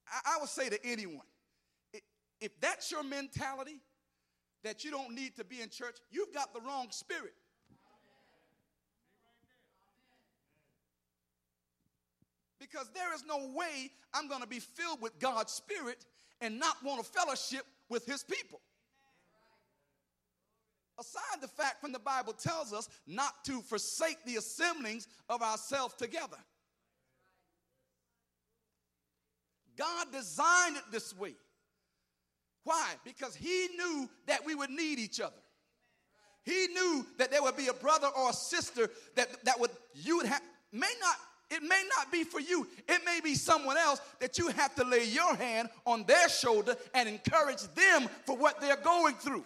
I, 0.06 0.34
I 0.34 0.40
would 0.40 0.48
say 0.48 0.68
to 0.68 0.78
anyone 0.86 1.26
if 2.40 2.58
that's 2.60 2.90
your 2.90 3.02
mentality, 3.02 3.80
that 4.64 4.84
you 4.84 4.90
don't 4.90 5.14
need 5.14 5.36
to 5.36 5.44
be 5.44 5.60
in 5.60 5.70
church, 5.70 5.96
you've 6.10 6.32
got 6.32 6.52
the 6.52 6.60
wrong 6.60 6.88
spirit. 6.90 7.34
Because 12.70 12.88
there 12.94 13.14
is 13.14 13.24
no 13.26 13.50
way 13.54 13.90
I'm 14.12 14.28
going 14.28 14.42
to 14.42 14.48
be 14.48 14.60
filled 14.60 15.00
with 15.00 15.18
God's 15.18 15.52
spirit 15.52 16.04
and 16.40 16.58
not 16.58 16.76
want 16.84 17.02
to 17.02 17.10
fellowship 17.10 17.64
with 17.88 18.04
his 18.06 18.22
people. 18.22 18.60
Aside 20.98 21.40
the 21.40 21.48
fact 21.48 21.80
from 21.80 21.92
the 21.92 21.98
Bible 21.98 22.32
tells 22.32 22.72
us 22.72 22.88
not 23.06 23.44
to 23.44 23.60
forsake 23.62 24.24
the 24.24 24.36
assemblings 24.36 25.06
of 25.28 25.42
ourselves 25.42 25.94
together. 25.94 26.36
God 29.76 30.08
designed 30.12 30.76
it 30.76 30.82
this 30.90 31.16
way. 31.16 31.34
Why? 32.64 32.94
Because 33.04 33.36
he 33.36 33.68
knew 33.76 34.10
that 34.26 34.44
we 34.44 34.56
would 34.56 34.70
need 34.70 34.98
each 34.98 35.20
other. 35.20 35.40
He 36.42 36.66
knew 36.66 37.06
that 37.18 37.30
there 37.30 37.42
would 37.42 37.56
be 37.56 37.68
a 37.68 37.74
brother 37.74 38.08
or 38.16 38.30
a 38.30 38.32
sister 38.32 38.90
that, 39.14 39.44
that 39.44 39.60
would 39.60 39.70
you 39.94 40.16
would 40.16 40.26
have 40.26 40.42
may 40.72 40.92
not 41.00 41.16
it 41.50 41.62
may 41.62 41.82
not 41.96 42.12
be 42.12 42.24
for 42.24 42.40
you. 42.40 42.66
It 42.86 43.00
may 43.04 43.20
be 43.22 43.34
someone 43.34 43.78
else 43.78 44.00
that 44.20 44.38
you 44.38 44.48
have 44.48 44.74
to 44.74 44.84
lay 44.84 45.04
your 45.04 45.34
hand 45.34 45.70
on 45.86 46.04
their 46.04 46.28
shoulder 46.28 46.76
and 46.94 47.08
encourage 47.08 47.62
them 47.74 48.08
for 48.26 48.36
what 48.36 48.60
they're 48.60 48.76
going 48.76 49.14
through. 49.14 49.44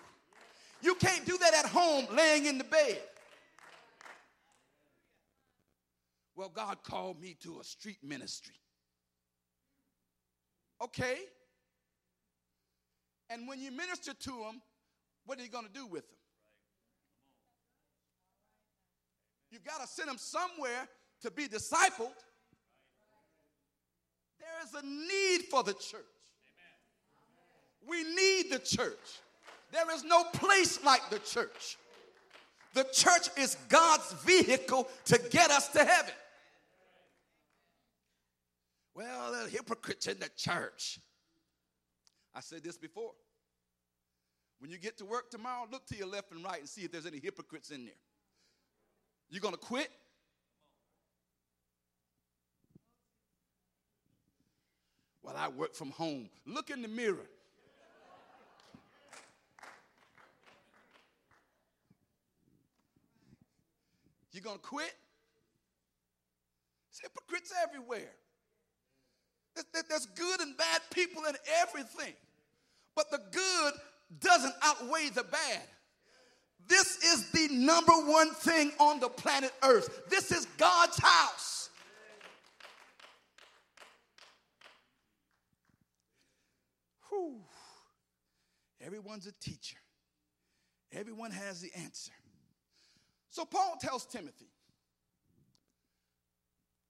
You 0.81 0.97
can't 0.97 1.25
do 1.25 1.39
that 1.39 1.55
at 1.55 1.67
home 1.67 2.07
laying 2.13 2.47
in 2.47 2.59
the 2.59 2.65
bed. 2.65 3.01
Well, 6.35 6.51
God 6.53 6.83
called 6.83 7.21
me 7.21 7.37
to 7.45 7.61
a 7.61 7.65
street 7.65 7.99
ministry. 8.03 8.57
Okay. 10.83 11.19
And 13.31 13.47
when 13.47 13.61
you 13.61 13.71
minister 13.71 14.13
to 14.13 14.31
them, 14.31 14.61
what 15.25 15.39
are 15.39 15.43
you 15.43 15.49
going 15.49 15.67
to 15.67 15.73
do 15.73 15.87
with 15.87 16.09
them? 16.09 16.19
You've 19.53 19.65
got 19.65 19.81
to 19.83 19.87
send 19.87 20.09
them 20.09 20.19
somewhere 20.19 20.89
to 21.23 21.31
be 21.31 21.49
discipled. 21.49 22.13
There 24.39 24.63
is 24.65 24.75
a 24.75 24.85
need 24.85 25.43
for 25.51 25.63
the 25.63 25.75
church. 25.75 26.03
We 27.89 28.05
need 28.05 28.51
the 28.51 28.59
church. 28.59 29.21
There 29.73 29.91
is 29.95 30.05
no 30.05 30.25
place 30.25 30.83
like 30.85 31.09
the 31.11 31.19
church. 31.19 31.79
The 32.75 32.85
church 32.93 33.29
is 33.37 33.57
God's 33.69 34.13
vehicle 34.25 34.89
to 35.07 35.21
get 35.31 35.51
us 35.51 35.69
to 35.69 35.85
heaven. 35.85 36.15
Well, 38.95 39.35
are 39.35 39.49
hypocrites 39.49 40.07
in 40.07 40.19
the 40.19 40.29
church. 40.37 40.99
I 42.35 42.41
said 42.41 42.63
this 42.63 42.77
before. 42.77 43.13
When 44.59 44.71
you 44.71 44.79
get 44.79 44.97
to 44.99 45.05
work 45.05 45.31
tomorrow, 45.31 45.67
look 45.71 45.87
to 45.87 45.97
your 45.97 46.07
left 46.07 46.31
and 46.31 46.45
right 46.45 46.61
and 46.61 46.69
see 46.69 46.83
if 46.83 46.93
there's 46.93 47.07
any 47.07 47.19
hypocrites 47.19 47.71
in 47.71 47.85
there. 47.85 47.95
You're 49.29 49.41
gonna 49.41 49.57
quit? 49.57 49.91
Well, 55.23 55.37
I 55.37 55.49
work 55.49 55.75
from 55.75 55.91
home. 55.91 56.29
Look 56.47 56.71
in 56.71 56.83
the 56.83 56.89
mirror. 56.89 57.29
You 64.33 64.41
gonna 64.41 64.59
quit? 64.59 64.95
There's 66.91 67.01
hypocrites 67.03 67.53
everywhere. 67.63 68.11
There's 69.89 70.07
good 70.07 70.41
and 70.41 70.57
bad 70.57 70.81
people 70.93 71.25
in 71.27 71.35
everything. 71.61 72.15
But 72.97 73.11
the 73.11 73.21
good 73.31 73.73
doesn't 74.21 74.55
outweigh 74.63 75.11
the 75.11 75.25
bad. 75.25 75.63
This 76.67 76.97
is 77.05 77.31
the 77.31 77.49
number 77.55 77.93
one 77.93 78.31
thing 78.31 78.73
on 78.79 79.01
the 79.01 79.09
planet 79.09 79.53
Earth. 79.63 80.09
This 80.09 80.33
is 80.33 80.47
God's 80.57 80.99
house. 80.99 81.52
Whew. 87.13 87.35
Everyone's 88.81 89.27
a 89.27 89.33
teacher, 89.33 89.77
everyone 90.93 91.31
has 91.31 91.61
the 91.61 91.71
answer. 91.77 92.13
So 93.29 93.45
Paul 93.45 93.77
tells 93.81 94.07
Timothy 94.07 94.51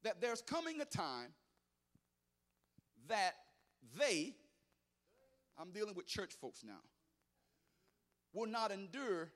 that 0.02 0.20
there's 0.20 0.42
coming 0.42 0.80
a 0.80 0.84
time 0.84 1.32
that 3.08 3.34
they, 3.98 4.34
I'm 5.58 5.70
dealing 5.70 5.94
with 5.94 6.06
church 6.06 6.32
folks 6.40 6.62
now, 6.64 6.80
will 8.32 8.48
not 8.48 8.70
endure 8.70 9.30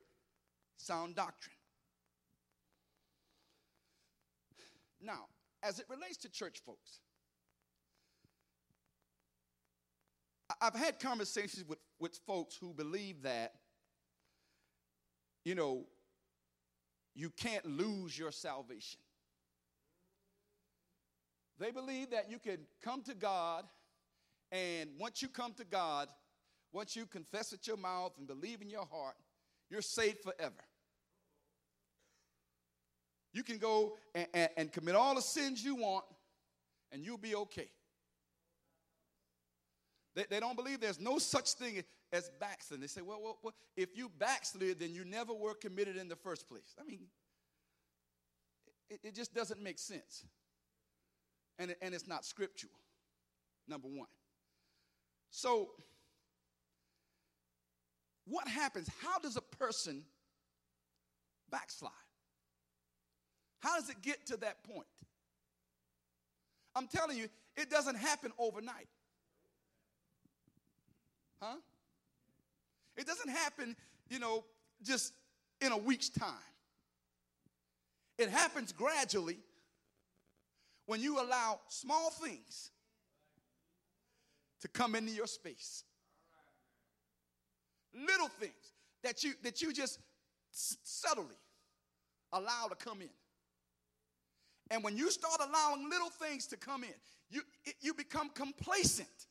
sound 0.77 1.15
doctrine. 1.15 1.55
Now, 5.01 5.25
as 5.61 5.79
it 5.79 5.85
relates 5.89 6.17
to 6.17 6.29
church 6.29 6.59
folks, 6.65 6.99
I've 10.59 10.75
had 10.75 10.99
conversations 10.99 11.67
with, 11.67 11.79
with 11.99 12.19
folks 12.25 12.55
who 12.55 12.73
believe 12.73 13.23
that, 13.23 13.53
you 15.45 15.55
know, 15.55 15.85
you 17.15 17.29
can't 17.29 17.65
lose 17.65 18.17
your 18.17 18.31
salvation. 18.31 18.99
They 21.59 21.71
believe 21.71 22.11
that 22.11 22.29
you 22.29 22.37
can 22.39 22.59
come 22.83 23.01
to 23.03 23.15
God, 23.15 23.65
and 24.51 24.91
once 24.99 25.21
you 25.21 25.27
come 25.27 25.53
to 25.53 25.65
God, 25.65 26.09
once 26.71 26.95
you 26.95 27.05
confess 27.05 27.51
with 27.51 27.65
your 27.67 27.77
mouth 27.77 28.13
and 28.17 28.27
believe 28.27 28.61
in 28.61 28.69
your 28.69 28.85
heart, 28.85 29.15
you're 29.69 29.81
saved 29.81 30.19
forever. 30.21 30.53
You 33.33 33.43
can 33.43 33.57
go 33.57 33.97
and, 34.13 34.27
and, 34.33 34.49
and 34.57 34.71
commit 34.71 34.95
all 34.95 35.15
the 35.15 35.21
sins 35.21 35.63
you 35.63 35.75
want, 35.75 36.05
and 36.91 37.03
you'll 37.03 37.17
be 37.17 37.35
okay. 37.35 37.69
They, 40.17 40.25
they 40.31 40.39
don't 40.39 40.55
believe 40.55 40.81
there's 40.81 40.99
no 40.99 41.19
such 41.19 41.51
thing 41.51 41.83
as 42.11 42.31
backsliding. 42.39 42.81
They 42.81 42.87
say, 42.87 43.01
well, 43.01 43.19
well, 43.21 43.37
well, 43.43 43.53
if 43.77 43.95
you 43.95 44.09
backslid, 44.17 44.79
then 44.79 44.95
you 44.95 45.05
never 45.05 45.31
were 45.31 45.53
committed 45.53 45.95
in 45.95 46.07
the 46.07 46.15
first 46.15 46.49
place. 46.49 46.73
I 46.81 46.83
mean, 46.83 47.01
it, 48.89 48.99
it 49.03 49.15
just 49.15 49.35
doesn't 49.35 49.61
make 49.61 49.77
sense. 49.77 50.25
And, 51.59 51.69
it, 51.69 51.77
and 51.83 51.93
it's 51.93 52.07
not 52.07 52.25
scriptural, 52.25 52.73
number 53.67 53.87
one. 53.87 54.07
So, 55.29 55.69
what 58.25 58.47
happens? 58.47 58.89
How 59.03 59.19
does 59.19 59.37
a 59.37 59.41
person 59.41 60.01
backslide? 61.51 61.91
How 63.59 63.79
does 63.79 63.89
it 63.91 64.01
get 64.01 64.25
to 64.27 64.37
that 64.37 64.63
point? 64.63 64.87
I'm 66.75 66.87
telling 66.87 67.17
you, 67.17 67.27
it 67.55 67.69
doesn't 67.69 67.97
happen 67.97 68.31
overnight. 68.39 68.87
Huh? 71.41 71.55
It 72.95 73.05
doesn't 73.05 73.29
happen, 73.29 73.75
you 74.09 74.19
know, 74.19 74.43
just 74.83 75.13
in 75.61 75.71
a 75.71 75.77
week's 75.77 76.09
time. 76.09 76.33
It 78.17 78.29
happens 78.29 78.71
gradually 78.71 79.37
when 80.87 81.01
you 81.01 81.21
allow 81.21 81.59
small 81.67 82.09
things 82.09 82.71
to 84.61 84.67
come 84.67 84.95
into 84.95 85.11
your 85.11 85.27
space. 85.27 85.83
Little 87.93 88.27
things 88.27 88.73
that 89.03 89.23
you 89.23 89.33
that 89.43 89.61
you 89.61 89.71
just 89.71 89.99
subtly 90.51 91.35
allow 92.33 92.67
to 92.69 92.75
come 92.75 93.01
in. 93.01 93.09
And 94.69 94.83
when 94.83 94.97
you 94.97 95.11
start 95.11 95.39
allowing 95.39 95.89
little 95.89 96.09
things 96.09 96.47
to 96.47 96.57
come 96.57 96.83
in, 96.83 96.93
you, 97.29 97.41
you 97.79 97.93
become 97.93 98.29
complacent. 98.29 99.27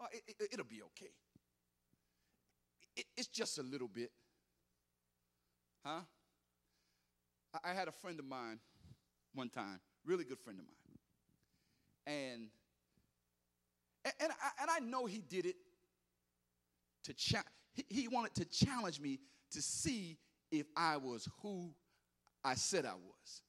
Oh, 0.00 0.06
it, 0.12 0.22
will 0.38 0.60
it, 0.60 0.68
be 0.68 0.82
okay. 0.82 1.12
It, 2.96 3.04
it's 3.16 3.28
just 3.28 3.58
a 3.58 3.62
little 3.62 3.88
bit. 3.88 4.10
Huh? 5.84 6.00
I, 7.54 7.70
I 7.70 7.74
had 7.74 7.88
a 7.88 7.92
friend 7.92 8.18
of 8.18 8.24
mine 8.24 8.58
one 9.34 9.48
time, 9.50 9.80
really 10.04 10.24
good 10.24 10.38
friend 10.38 10.58
of 10.58 10.64
mine. 10.64 10.74
And 12.06 12.48
and, 14.04 14.14
and, 14.20 14.32
I, 14.32 14.62
and 14.62 14.70
I 14.70 14.78
know 14.78 15.04
he 15.04 15.20
did 15.20 15.44
it 15.44 15.56
to 17.04 17.12
cha- 17.12 17.44
he, 17.72 17.84
he 17.88 18.08
wanted 18.08 18.34
to 18.36 18.44
challenge 18.46 19.00
me 19.00 19.18
to 19.52 19.60
see 19.60 20.16
if 20.50 20.66
I 20.76 20.96
was 20.96 21.28
who 21.42 21.70
I 22.44 22.54
said 22.54 22.86
I 22.86 22.94
was. 22.94 23.42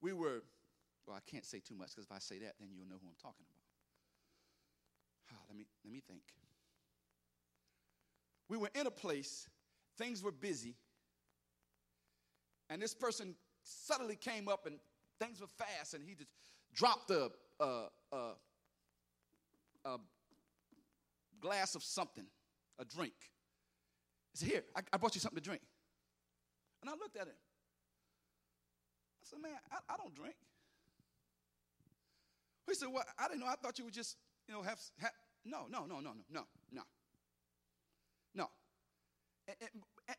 We 0.00 0.12
were, 0.12 0.42
well, 1.06 1.16
I 1.16 1.30
can't 1.30 1.44
say 1.44 1.60
too 1.60 1.76
much 1.76 1.90
because 1.90 2.04
if 2.04 2.12
I 2.12 2.18
say 2.18 2.38
that, 2.40 2.54
then 2.58 2.70
you'll 2.74 2.88
know 2.88 2.96
who 3.00 3.06
I'm 3.06 3.14
talking 3.22 3.46
about. 3.48 3.61
Let 5.48 5.56
me 5.56 5.66
let 5.84 5.92
me 5.92 6.00
think. 6.06 6.22
We 8.48 8.58
were 8.58 8.70
in 8.74 8.86
a 8.86 8.90
place, 8.90 9.48
things 9.96 10.22
were 10.22 10.32
busy, 10.32 10.76
and 12.68 12.82
this 12.82 12.94
person 12.94 13.34
suddenly 13.62 14.16
came 14.16 14.48
up 14.48 14.66
and 14.66 14.78
things 15.18 15.40
were 15.40 15.46
fast, 15.46 15.94
and 15.94 16.04
he 16.04 16.14
just 16.14 16.30
dropped 16.74 17.10
a, 17.10 17.30
a, 17.60 17.84
a, 18.12 18.30
a 19.84 19.98
glass 21.40 21.74
of 21.74 21.82
something, 21.82 22.24
a 22.78 22.84
drink. 22.84 23.14
He 24.32 24.38
said, 24.38 24.48
Here, 24.48 24.62
I, 24.74 24.80
I 24.92 24.96
brought 24.96 25.14
you 25.14 25.20
something 25.20 25.36
to 25.38 25.44
drink. 25.44 25.62
And 26.80 26.90
I 26.90 26.94
looked 26.94 27.16
at 27.16 27.26
him. 27.26 27.34
I 29.22 29.24
said, 29.24 29.38
Man, 29.40 29.52
I, 29.70 29.94
I 29.94 29.96
don't 29.96 30.14
drink. 30.14 30.36
He 32.66 32.74
said, 32.74 32.88
Well, 32.90 33.04
I 33.18 33.28
didn't 33.28 33.40
know. 33.40 33.46
I 33.46 33.56
thought 33.56 33.78
you 33.78 33.84
would 33.84 33.94
just, 33.94 34.16
you 34.48 34.54
know, 34.54 34.62
have, 34.62 34.80
have 34.98 35.12
no, 35.44 35.66
no, 35.70 35.86
no, 35.86 36.00
no, 36.00 36.12
no, 36.12 36.22
no, 36.30 36.42
no. 36.72 36.82
No. 38.34 38.48
And, 39.48 39.56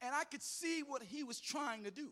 and, 0.02 0.16
I 0.16 0.24
could 0.26 0.44
see 0.44 0.84
what 0.86 1.02
he 1.02 1.24
was 1.24 1.40
trying 1.40 1.84
to 1.86 1.92
do. 1.92 2.10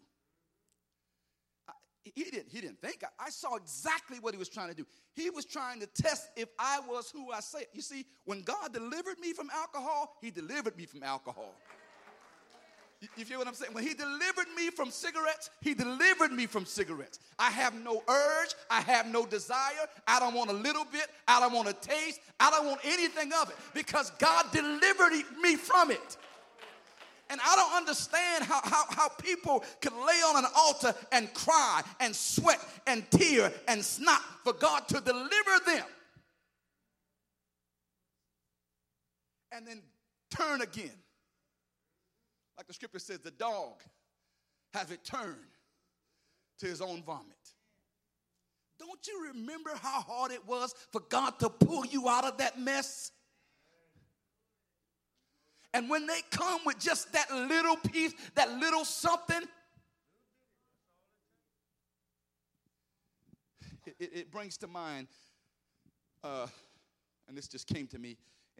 I, 1.67 1.73
he 2.03 2.23
didn't, 2.23 2.47
he 2.49 2.61
didn't 2.61 2.81
think. 2.81 3.03
I, 3.03 3.25
I 3.27 3.29
saw 3.29 3.55
exactly 3.55 4.17
what 4.19 4.33
he 4.33 4.39
was 4.39 4.49
trying 4.49 4.69
to 4.69 4.75
do. 4.75 4.85
He 5.13 5.29
was 5.29 5.45
trying 5.45 5.79
to 5.81 5.87
test 5.87 6.29
if 6.35 6.49
I 6.57 6.79
was 6.87 7.11
who 7.11 7.31
I 7.31 7.41
say. 7.41 7.65
You 7.73 7.81
see, 7.81 8.05
when 8.25 8.41
God 8.41 8.73
delivered 8.73 9.19
me 9.19 9.33
from 9.33 9.49
alcohol, 9.51 10.15
he 10.21 10.31
delivered 10.31 10.77
me 10.77 10.85
from 10.85 11.03
alcohol. 11.03 11.53
You 13.17 13.25
feel 13.25 13.39
what 13.39 13.47
I'm 13.47 13.55
saying? 13.55 13.73
When 13.73 13.83
he 13.83 13.95
delivered 13.95 14.45
me 14.55 14.69
from 14.69 14.91
cigarettes, 14.91 15.49
he 15.59 15.73
delivered 15.73 16.31
me 16.31 16.45
from 16.45 16.65
cigarettes. 16.65 17.19
I 17.39 17.49
have 17.49 17.73
no 17.83 18.03
urge. 18.07 18.53
I 18.69 18.81
have 18.81 19.07
no 19.07 19.25
desire. 19.25 19.87
I 20.07 20.19
don't 20.19 20.35
want 20.35 20.51
a 20.51 20.53
little 20.53 20.85
bit. 20.85 21.07
I 21.27 21.39
don't 21.39 21.51
want 21.51 21.67
a 21.67 21.73
taste. 21.73 22.21
I 22.39 22.51
don't 22.51 22.67
want 22.67 22.79
anything 22.83 23.31
of 23.41 23.49
it 23.49 23.55
because 23.73 24.11
God 24.19 24.45
delivered 24.51 25.13
me 25.41 25.55
from 25.55 25.89
it. 25.89 26.17
And 27.31 27.41
I 27.43 27.55
don't 27.55 27.73
understand 27.73 28.43
how, 28.43 28.59
how, 28.63 28.83
how 28.89 29.09
people 29.09 29.63
can 29.79 29.93
lay 29.93 30.21
on 30.27 30.43
an 30.43 30.51
altar 30.55 30.93
and 31.11 31.33
cry 31.33 31.81
and 32.01 32.15
sweat 32.15 32.59
and 32.85 33.09
tear 33.09 33.51
and 33.67 33.83
snot 33.83 34.21
for 34.43 34.53
God 34.53 34.87
to 34.89 35.01
deliver 35.01 35.65
them. 35.65 35.85
And 39.53 39.65
then 39.65 39.81
turn 40.29 40.61
again 40.61 41.00
like 42.61 42.67
the 42.67 42.73
scripture 42.75 42.99
says, 42.99 43.17
the 43.17 43.31
dog 43.31 43.81
has 44.75 44.91
returned 44.91 45.57
to 46.59 46.67
his 46.67 46.79
own 46.79 47.01
vomit. 47.01 47.25
Don't 48.77 48.99
you 49.07 49.29
remember 49.33 49.71
how 49.81 50.01
hard 50.01 50.31
it 50.31 50.47
was 50.47 50.75
for 50.91 51.01
God 51.09 51.39
to 51.39 51.49
pull 51.49 51.87
you 51.87 52.07
out 52.07 52.23
of 52.23 52.37
that 52.37 52.59
mess? 52.59 53.13
And 55.73 55.89
when 55.89 56.05
they 56.05 56.19
come 56.29 56.59
with 56.63 56.77
just 56.77 57.11
that 57.13 57.31
little 57.31 57.77
piece, 57.77 58.13
that 58.35 58.51
little 58.59 58.85
something, 58.85 59.41
it, 63.87 63.95
it, 63.99 64.11
it 64.13 64.31
brings 64.31 64.55
to 64.57 64.67
mind, 64.67 65.07
uh, 66.23 66.45
and 67.27 67.35
this 67.35 67.47
just 67.47 67.65
came 67.65 67.87
to 67.87 67.97
me. 67.97 68.17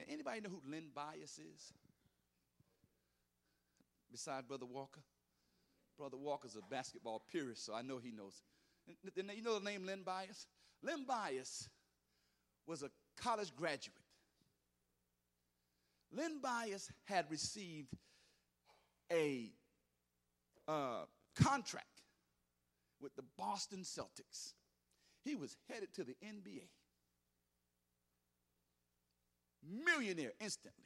Anybody 0.09 0.41
know 0.41 0.49
who 0.49 0.71
Len 0.71 0.85
Bias 0.95 1.37
is? 1.37 1.71
Beside 4.12 4.47
Brother 4.47 4.65
Walker? 4.65 5.02
Brother 5.97 6.17
Walker's 6.17 6.56
a 6.56 6.62
basketball 6.69 7.24
purist, 7.32 7.65
so 7.65 7.74
I 7.74 7.82
know 7.82 8.00
he 8.00 8.12
knows. 8.12 8.43
You 8.88 9.43
know 9.43 9.60
the 9.60 9.65
name 9.65 9.86
Len 9.86 10.02
Bias? 10.04 10.47
Len 10.84 11.06
Bias 11.08 11.69
was 12.67 12.84
a 12.84 12.89
college 13.17 13.56
graduate. 13.56 13.95
Len 16.12 16.39
Bias 16.41 16.91
had 17.06 17.26
received 17.30 17.95
a 19.12 19.52
uh, 20.67 21.04
contract 21.36 22.02
with 23.00 23.15
the 23.15 23.24
Boston 23.38 23.82
Celtics. 23.82 24.54
He 25.24 25.36
was 25.36 25.56
headed 25.69 25.93
to 25.93 26.04
the 26.04 26.15
NBA. 26.24 26.67
Millionaire 29.86 30.34
instantly. 30.39 30.86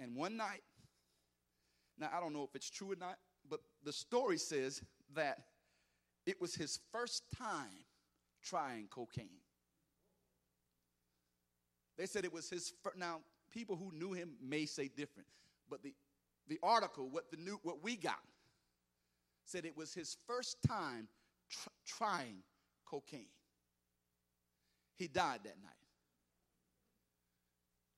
And 0.00 0.14
one 0.14 0.36
night, 0.36 0.62
now 1.98 2.10
I 2.14 2.20
don't 2.20 2.32
know 2.32 2.44
if 2.44 2.54
it's 2.54 2.70
true 2.70 2.92
or 2.92 2.96
not, 2.96 3.18
but 3.48 3.60
the 3.84 3.92
story 3.92 4.38
says 4.38 4.82
that 5.14 5.38
it 6.26 6.40
was 6.40 6.54
his 6.54 6.78
first 6.92 7.24
time 7.36 7.84
trying 8.42 8.86
cocaine. 8.88 9.40
They 11.96 12.06
said 12.06 12.24
it 12.24 12.32
was 12.32 12.48
his 12.48 12.72
first. 12.82 12.96
Now, 12.96 13.20
people 13.50 13.76
who 13.76 13.90
knew 13.92 14.12
him 14.12 14.34
may 14.40 14.66
say 14.66 14.88
different, 14.88 15.28
but 15.68 15.82
the, 15.82 15.94
the 16.48 16.58
article, 16.62 17.08
what, 17.10 17.30
the 17.30 17.36
new, 17.36 17.58
what 17.62 17.82
we 17.82 17.96
got, 17.96 18.20
said 19.44 19.64
it 19.64 19.76
was 19.76 19.94
his 19.94 20.16
first 20.26 20.58
time 20.66 21.08
tr- 21.50 21.68
trying 21.86 22.42
cocaine. 22.84 23.26
He 24.96 25.08
died 25.08 25.40
that 25.44 25.56
night. 25.62 25.72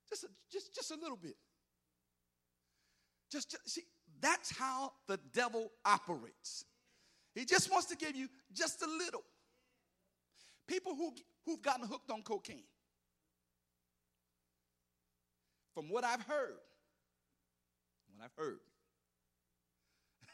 Just 0.09 0.25
a, 0.25 0.29
just, 0.51 0.75
just 0.75 0.91
a 0.91 0.97
little 0.97 1.17
bit. 1.17 1.37
Just, 3.31 3.51
just 3.53 3.69
see, 3.69 3.85
that's 4.21 4.57
how 4.57 4.93
the 5.07 5.19
devil 5.33 5.71
operates. 5.85 6.65
He 7.35 7.45
just 7.45 7.71
wants 7.71 7.87
to 7.89 7.97
give 7.97 8.17
you 8.17 8.29
just 8.53 8.83
a 8.83 8.87
little. 8.87 9.23
People 10.67 10.95
who, 10.95 11.15
who've 11.47 11.63
gotten 11.63 11.87
hooked 11.87 12.11
on 12.11 12.23
cocaine, 12.23 12.65
from 15.75 15.89
what 15.89 16.05
I've 16.05 16.23
heard, 16.23 16.59
what 18.15 18.25
I've 18.25 18.35
heard, 18.37 18.59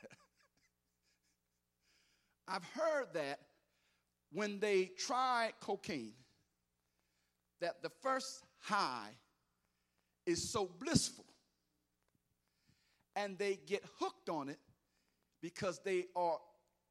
I've 2.48 2.64
heard 2.64 3.08
that 3.12 3.40
when 4.32 4.58
they 4.58 4.90
try 4.98 5.52
cocaine, 5.60 6.14
that 7.60 7.82
the 7.82 7.90
first 8.02 8.42
high 8.58 9.10
is 10.24 10.50
so 10.50 10.68
blissful. 10.80 11.25
And 13.16 13.38
they 13.38 13.58
get 13.66 13.82
hooked 13.98 14.28
on 14.28 14.48
it 14.48 14.58
because 15.40 15.80
they 15.84 16.04
are 16.14 16.38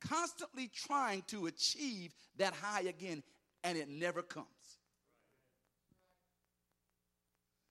constantly 0.01 0.69
trying 0.73 1.21
to 1.27 1.45
achieve 1.45 2.13
that 2.37 2.53
high 2.53 2.81
again, 2.81 3.23
and 3.63 3.77
it 3.77 3.87
never 3.89 4.21
comes. 4.21 4.45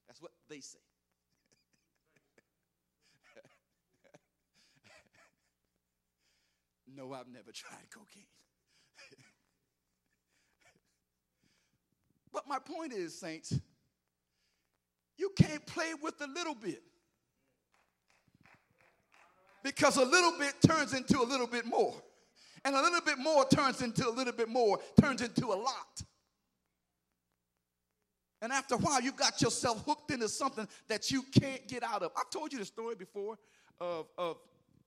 That's 0.06 0.22
what 0.22 0.30
they 0.48 0.60
say. 0.60 0.78
no, 6.96 7.12
I've 7.12 7.28
never 7.28 7.52
tried 7.52 7.90
cocaine. 7.92 8.24
but 12.32 12.48
my 12.48 12.58
point 12.58 12.92
is, 12.92 13.18
saints, 13.18 13.58
you 15.16 15.30
can't 15.36 15.64
play 15.66 15.92
with 16.00 16.20
a 16.20 16.26
little 16.26 16.54
bit. 16.54 16.82
Because 19.64 19.96
a 19.96 20.04
little 20.04 20.38
bit 20.38 20.54
turns 20.64 20.92
into 20.92 21.20
a 21.20 21.24
little 21.24 21.46
bit 21.48 21.64
more. 21.64 21.94
And 22.64 22.76
a 22.76 22.82
little 22.82 23.00
bit 23.00 23.18
more 23.18 23.46
turns 23.48 23.82
into 23.82 24.06
a 24.06 24.10
little 24.10 24.32
bit 24.32 24.48
more, 24.48 24.78
turns 25.00 25.22
into 25.22 25.46
a 25.46 25.56
lot. 25.56 26.02
And 28.40 28.52
after 28.52 28.74
a 28.74 28.78
while, 28.78 29.00
you've 29.00 29.16
got 29.16 29.40
yourself 29.40 29.82
hooked 29.86 30.10
into 30.10 30.28
something 30.28 30.68
that 30.88 31.10
you 31.10 31.22
can't 31.22 31.66
get 31.66 31.82
out 31.82 32.02
of. 32.02 32.12
I've 32.16 32.28
told 32.30 32.52
you 32.52 32.58
the 32.58 32.64
story 32.66 32.94
before 32.94 33.38
of, 33.80 34.06
of 34.18 34.36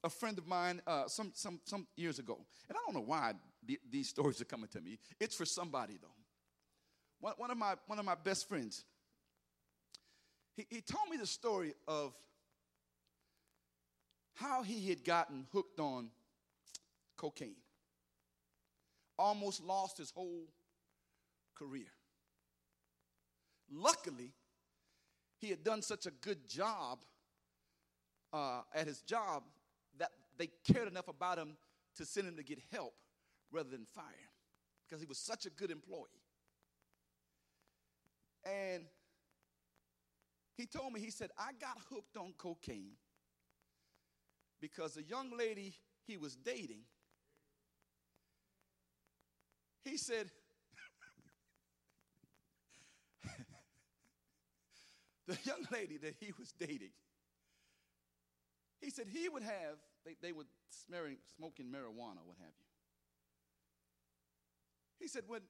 a 0.03 0.09
friend 0.09 0.37
of 0.37 0.47
mine 0.47 0.79
uh, 0.85 1.07
some, 1.07 1.31
some, 1.33 1.59
some 1.65 1.87
years 1.95 2.19
ago. 2.19 2.37
And 2.69 2.77
I 2.77 2.81
don't 2.85 2.95
know 2.95 3.05
why 3.07 3.33
these 3.91 4.09
stories 4.09 4.39
are 4.41 4.45
coming 4.45 4.69
to 4.69 4.81
me. 4.81 4.99
It's 5.19 5.35
for 5.35 5.45
somebody, 5.45 5.97
though. 5.99 6.07
One, 7.19 7.33
one, 7.37 7.51
of, 7.51 7.57
my, 7.57 7.73
one 7.87 7.97
of 7.97 8.05
my 8.05 8.15
best 8.15 8.47
friends, 8.47 8.85
he, 10.55 10.67
he 10.69 10.81
told 10.81 11.09
me 11.09 11.17
the 11.17 11.25
story 11.25 11.73
of 11.87 12.13
how 14.37 14.61
he 14.61 14.87
had 14.87 15.03
gotten 15.03 15.47
hooked 15.51 15.79
on 15.79 16.09
cocaine, 17.15 17.55
almost 19.17 19.63
lost 19.63 19.97
his 19.97 20.11
whole 20.11 20.47
career. 21.55 21.91
Luckily, 23.71 24.31
he 25.39 25.49
had 25.49 25.63
done 25.63 25.81
such 25.81 26.05
a 26.05 26.11
good 26.11 26.47
job 26.47 26.99
uh, 28.31 28.61
at 28.73 28.87
his 28.87 29.01
job 29.01 29.43
that 29.97 30.11
they 30.37 30.49
cared 30.71 30.87
enough 30.87 31.07
about 31.07 31.39
him 31.39 31.57
to 31.95 32.05
send 32.05 32.27
him 32.27 32.35
to 32.37 32.43
get 32.43 32.59
help 32.71 32.93
rather 33.51 33.69
than 33.69 33.85
fire 33.85 34.05
him 34.05 34.29
because 34.87 35.01
he 35.01 35.07
was 35.07 35.17
such 35.17 35.47
a 35.47 35.49
good 35.49 35.71
employee. 35.71 36.05
And 38.45 38.83
he 40.55 40.67
told 40.67 40.93
me, 40.93 40.99
he 40.99 41.09
said, 41.09 41.31
I 41.37 41.51
got 41.59 41.77
hooked 41.89 42.17
on 42.17 42.33
cocaine 42.37 42.93
because 44.61 44.93
the 44.93 45.03
young 45.03 45.31
lady 45.37 45.73
he 46.05 46.17
was 46.17 46.35
dating, 46.35 46.81
he 49.83 49.97
said, 49.97 50.31
the 55.27 55.37
young 55.43 55.65
lady 55.71 55.97
that 55.97 56.15
he 56.19 56.33
was 56.37 56.51
dating, 56.53 56.91
he 58.81 58.89
said 58.89 59.07
he 59.07 59.29
would 59.29 59.43
have, 59.43 59.77
they, 60.05 60.15
they 60.21 60.31
smearing, 60.69 61.17
smoking 61.35 61.65
marijuana, 61.67 62.23
what 62.25 62.37
have 62.39 62.53
you. 62.57 62.65
He 64.99 65.07
said 65.07 65.23
when 65.27 65.41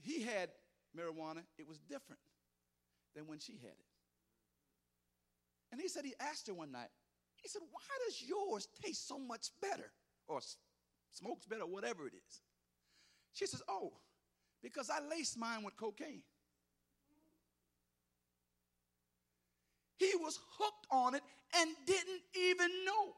he 0.00 0.22
had 0.22 0.50
marijuana, 0.96 1.42
it 1.58 1.66
was 1.66 1.78
different 1.78 2.20
than 3.14 3.26
when 3.26 3.38
she 3.38 3.52
had 3.54 3.72
it. 3.72 3.86
And 5.70 5.80
he 5.80 5.88
said 5.88 6.04
he 6.04 6.14
asked 6.20 6.46
her 6.46 6.54
one 6.54 6.72
night, 6.72 6.88
he 7.42 7.48
said, 7.48 7.62
Why 7.70 7.80
does 8.06 8.22
yours 8.22 8.68
taste 8.84 9.06
so 9.06 9.18
much 9.18 9.50
better? 9.60 9.90
Or 10.26 10.40
smokes 11.10 11.46
better, 11.46 11.66
whatever 11.66 12.06
it 12.06 12.14
is. 12.14 12.40
She 13.32 13.46
says, 13.46 13.62
Oh, 13.68 13.92
because 14.62 14.90
I 14.90 15.00
laced 15.08 15.38
mine 15.38 15.62
with 15.62 15.76
cocaine. 15.76 16.22
He 19.98 20.12
was 20.20 20.38
hooked 20.58 20.86
on 20.90 21.14
it 21.14 21.22
and 21.56 21.70
didn't 21.86 22.22
even 22.34 22.70
know. 22.84 23.14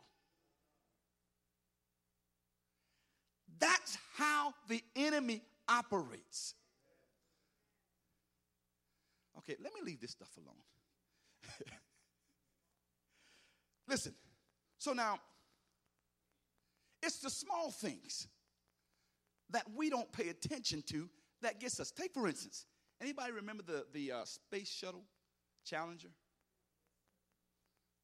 That's 3.59 3.99
how 4.15 4.55
the 4.69 4.83
enemy 4.97 5.43
operates. 5.69 6.55
Okay, 9.39 9.57
let 9.63 9.75
me 9.75 9.81
leave 9.85 10.01
this 10.01 10.13
stuff 10.13 10.31
alone. 10.39 11.69
Listen, 13.91 14.15
so 14.79 14.93
now, 14.93 15.19
it's 17.03 17.19
the 17.19 17.29
small 17.29 17.73
things 17.73 18.29
that 19.51 19.65
we 19.75 19.91
don't 19.91 20.11
pay 20.13 20.29
attention 20.29 20.83
to 20.83 21.09
that 21.43 21.59
gets 21.59 21.81
us. 21.81 21.91
Take, 21.91 22.15
for 22.15 22.29
instance, 22.29 22.67
anybody 23.01 23.33
remember 23.33 23.65
the, 23.65 23.85
the 23.93 24.13
uh, 24.13 24.25
Space 24.25 24.71
Shuttle 24.71 25.03
Challenger? 25.65 26.11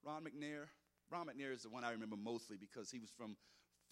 Ron 0.05 0.25
McNair. 0.25 0.67
Ron 1.09 1.27
McNair 1.29 1.55
is 1.55 1.63
the 1.63 1.69
one 1.69 1.85
I 1.85 1.93
remember 1.93 2.17
mostly 2.17 2.57
because 2.57 2.91
he 2.91 2.99
was 2.99 3.11
from 3.17 3.37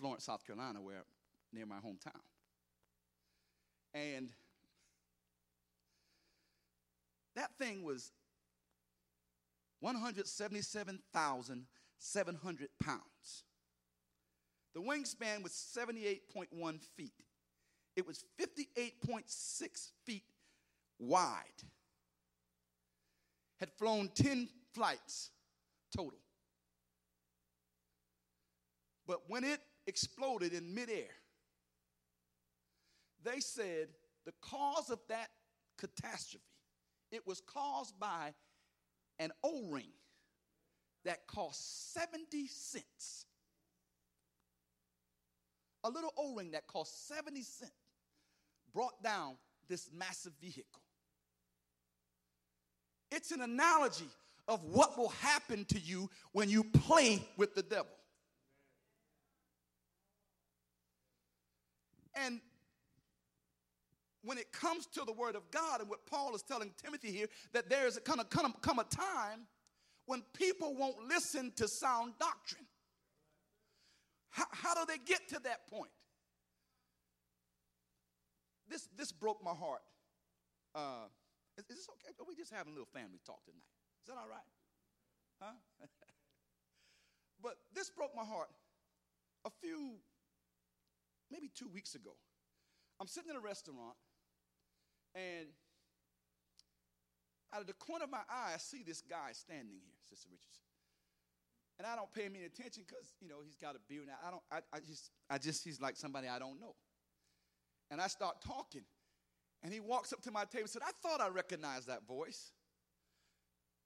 Florence, 0.00 0.24
South 0.24 0.44
Carolina, 0.44 0.82
where 0.82 1.04
near 1.52 1.64
my 1.64 1.76
hometown. 1.76 2.20
And 3.94 4.32
that 7.36 7.56
thing 7.56 7.84
was 7.84 8.10
177,000 9.78 11.66
700 11.98 12.68
pounds. 12.82 13.44
The 14.74 14.80
wingspan 14.80 15.42
was 15.42 15.52
78.1 15.52 16.80
feet. 16.96 17.12
It 17.96 18.06
was 18.06 18.24
58.6 18.40 19.90
feet 20.04 20.24
wide. 20.98 21.62
Had 23.60 23.70
flown 23.78 24.10
10 24.14 24.48
flights 24.72 25.30
total. 25.96 26.18
But 29.06 29.20
when 29.28 29.44
it 29.44 29.60
exploded 29.86 30.52
in 30.52 30.74
midair, 30.74 31.10
they 33.22 33.40
said 33.40 33.88
the 34.24 34.32
cause 34.42 34.90
of 34.90 34.98
that 35.08 35.28
catastrophe, 35.78 36.44
it 37.12 37.26
was 37.26 37.40
caused 37.40 37.98
by 38.00 38.34
an 39.18 39.30
O-ring 39.42 39.92
that 41.04 41.26
cost 41.26 41.92
70 41.94 42.46
cents. 42.48 43.26
A 45.84 45.90
little 45.90 46.12
O 46.16 46.34
ring 46.34 46.52
that 46.52 46.66
cost 46.66 47.08
70 47.08 47.42
cents 47.42 47.72
brought 48.72 49.02
down 49.02 49.36
this 49.68 49.90
massive 49.96 50.32
vehicle. 50.40 50.80
It's 53.10 53.30
an 53.30 53.42
analogy 53.42 54.08
of 54.48 54.64
what 54.64 54.98
will 54.98 55.10
happen 55.10 55.64
to 55.66 55.78
you 55.78 56.10
when 56.32 56.48
you 56.48 56.64
play 56.64 57.26
with 57.36 57.54
the 57.54 57.62
devil. 57.62 57.86
And 62.14 62.40
when 64.22 64.38
it 64.38 64.52
comes 64.52 64.86
to 64.86 65.04
the 65.04 65.12
word 65.12 65.36
of 65.36 65.50
God 65.50 65.80
and 65.80 65.88
what 65.88 66.06
Paul 66.06 66.34
is 66.34 66.42
telling 66.42 66.72
Timothy 66.82 67.10
here, 67.10 67.26
that 67.52 67.68
there 67.68 67.86
is 67.86 67.98
going 67.98 68.18
to 68.18 68.24
come, 68.24 68.54
come 68.62 68.78
a 68.78 68.84
time 68.84 69.46
when 70.06 70.22
people 70.34 70.74
won't 70.76 71.08
listen 71.08 71.52
to 71.56 71.68
sound 71.68 72.14
doctrine. 72.18 72.66
How, 74.30 74.44
how 74.50 74.74
do 74.74 74.80
they 74.86 74.98
get 74.98 75.28
to 75.28 75.40
that 75.44 75.68
point? 75.68 75.90
This, 78.68 78.88
this 78.96 79.12
broke 79.12 79.42
my 79.44 79.52
heart. 79.52 79.82
Uh, 80.74 81.06
is, 81.56 81.64
is 81.70 81.76
this 81.76 81.88
okay? 81.90 82.12
Are 82.18 82.26
we 82.26 82.34
just 82.34 82.52
having 82.52 82.72
a 82.72 82.74
little 82.74 82.90
family 82.92 83.20
talk 83.24 83.44
tonight? 83.44 83.70
Is 84.02 84.08
that 84.08 84.18
all 84.18 84.28
right? 84.28 84.48
Huh? 85.40 85.54
but 87.42 87.56
this 87.74 87.90
broke 87.90 88.14
my 88.16 88.24
heart 88.24 88.48
a 89.44 89.50
few, 89.62 89.96
maybe 91.30 91.50
two 91.54 91.68
weeks 91.68 91.94
ago. 91.94 92.16
I'm 93.00 93.06
sitting 93.06 93.30
in 93.30 93.36
a 93.36 93.40
restaurant 93.40 93.96
and 95.14 95.46
out 97.54 97.60
of 97.60 97.66
the 97.66 97.78
corner 97.78 98.04
of 98.04 98.10
my 98.10 98.26
eye, 98.28 98.52
I 98.54 98.58
see 98.58 98.82
this 98.82 99.00
guy 99.00 99.30
standing 99.32 99.78
here, 99.78 99.94
Sister 100.02 100.26
Richardson. 100.30 100.66
And 101.78 101.86
I 101.86 101.94
don't 101.94 102.12
pay 102.12 102.26
him 102.26 102.34
any 102.34 102.46
attention 102.46 102.82
because, 102.86 103.06
you 103.20 103.28
know, 103.28 103.42
he's 103.44 103.56
got 103.56 103.74
a 103.74 103.82
beard. 103.88 104.06
I 104.10 104.30
don't, 104.30 104.42
I, 104.50 104.58
I 104.74 104.80
just, 104.80 105.10
I 105.30 105.38
just, 105.38 105.62
he's 105.62 105.80
like 105.80 105.96
somebody 105.96 106.26
I 106.26 106.38
don't 106.38 106.60
know. 106.60 106.74
And 107.90 108.00
I 108.00 108.06
start 108.06 108.42
talking. 108.42 108.86
And 109.62 109.72
he 109.72 109.80
walks 109.80 110.12
up 110.12 110.20
to 110.22 110.30
my 110.30 110.44
table 110.44 110.66
and 110.66 110.70
said, 110.70 110.82
I 110.86 110.92
thought 111.02 111.20
I 111.20 111.28
recognized 111.28 111.88
that 111.88 112.06
voice. 112.06 112.52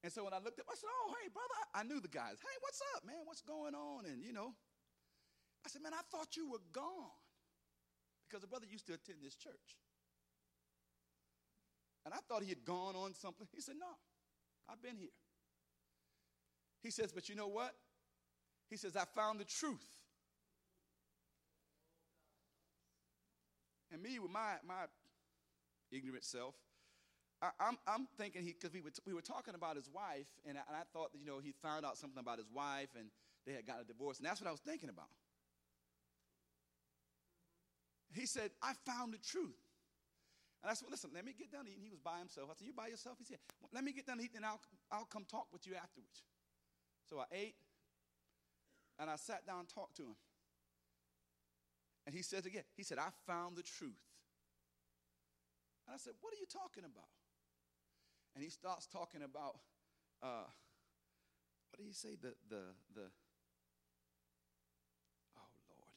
And 0.03 0.13
so 0.13 0.25
when 0.25 0.33
I 0.33 0.39
looked 0.39 0.61
up, 0.61 0.67
I 0.71 0.75
said, 0.75 0.89
Oh, 0.89 1.15
hey, 1.21 1.29
brother. 1.29 1.61
I 1.75 1.83
knew 1.83 2.01
the 2.01 2.09
guys. 2.09 2.41
Hey, 2.41 2.57
what's 2.61 2.81
up, 2.95 3.07
man? 3.07 3.25
What's 3.25 3.43
going 3.43 3.75
on? 3.75 4.07
And, 4.07 4.23
you 4.23 4.33
know, 4.33 4.53
I 5.65 5.69
said, 5.69 5.83
Man, 5.83 5.93
I 5.93 6.03
thought 6.11 6.37
you 6.37 6.51
were 6.51 6.63
gone. 6.73 7.19
Because 8.29 8.43
the 8.43 8.49
brother 8.49 8.67
used 8.69 8.87
to 8.89 8.95
attend 8.95 9.19
this 9.23 9.35
church. 9.35 9.79
I 12.19 12.21
thought 12.27 12.43
he 12.43 12.49
had 12.49 12.65
gone 12.65 12.97
on 12.97 13.15
something. 13.15 13.47
He 13.55 13.61
said, 13.61 13.77
No, 13.79 13.87
I've 14.69 14.83
been 14.83 14.97
here. 14.97 15.15
He 16.83 16.91
says, 16.91 17.13
But 17.13 17.29
you 17.29 17.37
know 17.37 17.47
what? 17.47 17.73
He 18.69 18.77
says, 18.77 18.97
I 18.97 19.05
found 19.15 19.39
the 19.39 19.45
truth. 19.45 19.87
And 23.93 24.03
me, 24.03 24.19
with 24.19 24.31
my, 24.31 24.57
my 24.67 24.85
ignorant 25.91 26.25
self, 26.25 26.55
I, 27.41 27.47
am 27.47 27.53
I'm, 27.61 27.79
I'm 27.87 28.09
thinking 28.19 28.43
he, 28.43 28.53
because 28.53 28.75
we 28.75 28.81
were, 28.83 28.91
we 29.07 29.15
were 29.15 29.23
talking 29.23 29.55
about 29.55 29.77
his 29.77 29.89
wife, 29.89 30.27
and 30.47 30.59
I, 30.59 30.63
and 30.69 30.77
I 30.77 30.83
thought 30.93 31.13
that, 31.13 31.19
you 31.19 31.25
know, 31.25 31.39
he 31.39 31.55
found 31.63 31.87
out 31.87 31.97
something 31.97 32.19
about 32.19 32.39
his 32.39 32.51
wife 32.53 32.89
and 32.99 33.09
they 33.47 33.53
had 33.53 33.65
gotten 33.65 33.83
a 33.83 33.85
divorce, 33.85 34.19
and 34.19 34.27
that's 34.27 34.41
what 34.41 34.49
I 34.49 34.51
was 34.51 34.61
thinking 34.61 34.91
about. 34.91 35.09
He 38.13 38.27
said, 38.27 38.51
I 38.63 38.73
found 38.85 39.15
the 39.15 39.19
truth. 39.19 39.57
And 40.63 40.71
I 40.71 40.75
said, 40.75 40.87
well, 40.87 40.93
listen, 40.93 41.11
let 41.15 41.25
me 41.25 41.35
get 41.39 41.53
down 41.53 41.65
done 41.65 41.71
eating. 41.71 41.85
He 41.85 41.91
was 41.91 42.01
by 42.01 42.19
himself. 42.19 42.51
I 42.51 42.55
said, 42.59 42.67
you 42.67 42.75
by 42.75 42.89
yourself? 42.89 43.17
He 43.19 43.25
said, 43.25 43.39
well, 43.63 43.71
let 43.73 43.85
me 43.85 43.93
get 43.93 44.07
done 44.07 44.19
eating, 44.19 44.43
and 44.43 44.47
I'll, 44.47 44.61
I'll 44.91 45.07
come 45.07 45.25
talk 45.25 45.47
with 45.53 45.67
you 45.67 45.75
afterwards. 45.75 46.27
So 47.09 47.21
I 47.21 47.27
ate, 47.33 47.55
and 48.99 49.09
I 49.09 49.17
sat 49.17 49.47
down 49.47 49.61
and 49.61 49.69
talked 49.69 49.97
to 49.97 50.03
him. 50.03 50.19
And 52.07 52.15
he 52.15 52.23
says 52.23 52.47
again, 52.47 52.65
he 52.77 52.83
said, 52.83 52.99
I 52.99 53.09
found 53.27 53.57
the 53.57 53.63
truth. 53.63 54.03
And 55.87 55.95
I 55.95 55.99
said, 55.99 56.15
What 56.21 56.33
are 56.33 56.41
you 56.41 56.47
talking 56.51 56.85
about? 56.85 57.09
And 58.35 58.43
he 58.43 58.51
starts 58.51 58.87
talking 58.87 59.23
about, 59.23 59.57
uh, 60.23 60.49
what 61.69 61.79
did 61.79 61.87
he 61.87 61.93
say? 61.93 62.17
The, 62.21 62.33
the, 62.49 62.63
the, 62.95 63.07
oh 65.37 65.49
Lord. 65.69 65.93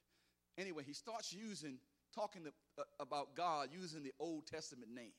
Anyway, 0.58 0.84
he 0.86 0.94
starts 0.94 1.32
using, 1.34 1.80
talking 2.14 2.44
to, 2.44 2.52
uh, 2.78 2.84
about 3.00 3.36
God 3.36 3.70
using 3.72 4.04
the 4.04 4.14
Old 4.20 4.48
Testament 4.48 4.92
names. 4.94 5.12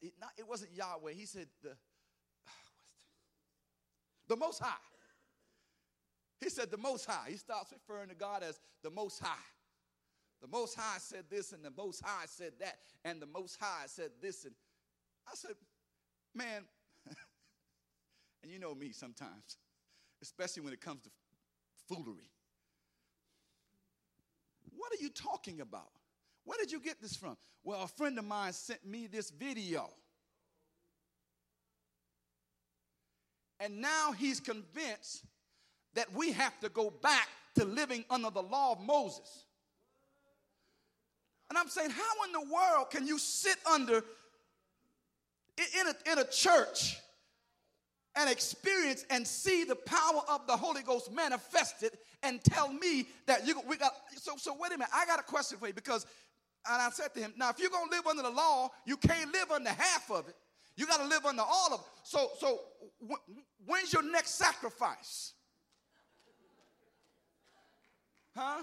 It, 0.00 0.14
not, 0.20 0.30
it 0.38 0.48
wasn't 0.48 0.74
Yahweh. 0.74 1.12
He 1.12 1.26
said 1.26 1.46
the, 1.62 1.70
the 4.28 4.36
Most 4.36 4.60
High. 4.60 4.76
He 6.40 6.48
said 6.48 6.70
the 6.70 6.78
Most 6.78 7.04
High. 7.04 7.30
He 7.30 7.36
starts 7.36 7.72
referring 7.72 8.08
to 8.08 8.14
God 8.14 8.42
as 8.42 8.58
the 8.82 8.90
Most 8.90 9.20
High. 9.20 9.44
The 10.40 10.48
Most 10.48 10.74
High 10.74 10.98
said 10.98 11.24
this, 11.28 11.52
and 11.52 11.62
the 11.62 11.72
Most 11.76 12.02
High 12.02 12.24
said 12.26 12.52
that, 12.60 12.78
and 13.04 13.20
the 13.20 13.26
Most 13.26 13.58
High 13.60 13.84
said 13.86 14.10
this. 14.22 14.46
And 14.46 14.54
I 15.28 15.32
said, 15.34 15.54
man, 16.34 16.64
and 18.42 18.50
you 18.50 18.58
know 18.58 18.74
me 18.74 18.92
sometimes, 18.92 19.58
especially 20.22 20.62
when 20.62 20.72
it 20.72 20.80
comes 20.80 21.02
to 21.02 21.10
foolery. 21.88 22.30
What 24.80 24.92
are 24.98 25.02
you 25.02 25.10
talking 25.10 25.60
about? 25.60 25.90
Where 26.44 26.56
did 26.58 26.72
you 26.72 26.80
get 26.80 27.02
this 27.02 27.14
from? 27.14 27.36
Well, 27.62 27.82
a 27.82 27.86
friend 27.86 28.18
of 28.18 28.24
mine 28.24 28.54
sent 28.54 28.82
me 28.86 29.06
this 29.06 29.28
video. 29.30 29.90
And 33.60 33.82
now 33.82 34.12
he's 34.12 34.40
convinced 34.40 35.26
that 35.92 36.10
we 36.14 36.32
have 36.32 36.58
to 36.60 36.70
go 36.70 36.88
back 36.88 37.28
to 37.56 37.66
living 37.66 38.06
under 38.08 38.30
the 38.30 38.42
law 38.42 38.72
of 38.72 38.80
Moses. 38.80 39.44
And 41.50 41.58
I'm 41.58 41.68
saying, 41.68 41.90
how 41.90 42.24
in 42.24 42.32
the 42.32 42.54
world 42.54 42.90
can 42.90 43.06
you 43.06 43.18
sit 43.18 43.56
under 43.70 43.96
in 45.58 45.86
a, 45.86 46.12
in 46.12 46.18
a 46.20 46.24
church 46.24 46.96
and 48.16 48.28
experience 48.28 49.04
and 49.10 49.26
see 49.26 49.64
the 49.64 49.76
power 49.76 50.22
of 50.28 50.46
the 50.46 50.56
Holy 50.56 50.82
Ghost 50.82 51.12
manifested 51.12 51.92
and 52.22 52.42
tell 52.42 52.72
me 52.72 53.06
that 53.26 53.46
you 53.46 53.60
we 53.68 53.76
got 53.76 53.92
so 54.16 54.32
so 54.36 54.56
wait 54.58 54.68
a 54.72 54.78
minute, 54.78 54.88
I 54.94 55.06
got 55.06 55.20
a 55.20 55.24
question 55.24 55.58
for 55.58 55.68
you 55.68 55.74
because 55.74 56.06
and 56.68 56.82
I 56.82 56.90
said 56.90 57.14
to 57.14 57.20
him, 57.20 57.32
now 57.36 57.50
if 57.50 57.58
you're 57.58 57.70
gonna 57.70 57.90
live 57.90 58.06
under 58.06 58.22
the 58.22 58.30
law, 58.30 58.70
you 58.84 58.96
can't 58.96 59.32
live 59.32 59.50
under 59.50 59.70
half 59.70 60.10
of 60.10 60.28
it. 60.28 60.34
You 60.76 60.86
got 60.86 61.00
to 61.00 61.06
live 61.06 61.26
under 61.26 61.42
all 61.42 61.74
of 61.74 61.80
it. 61.80 61.86
So 62.04 62.30
so 62.38 62.60
when's 63.66 63.92
your 63.92 64.02
next 64.02 64.36
sacrifice? 64.36 65.34
Huh? 68.36 68.62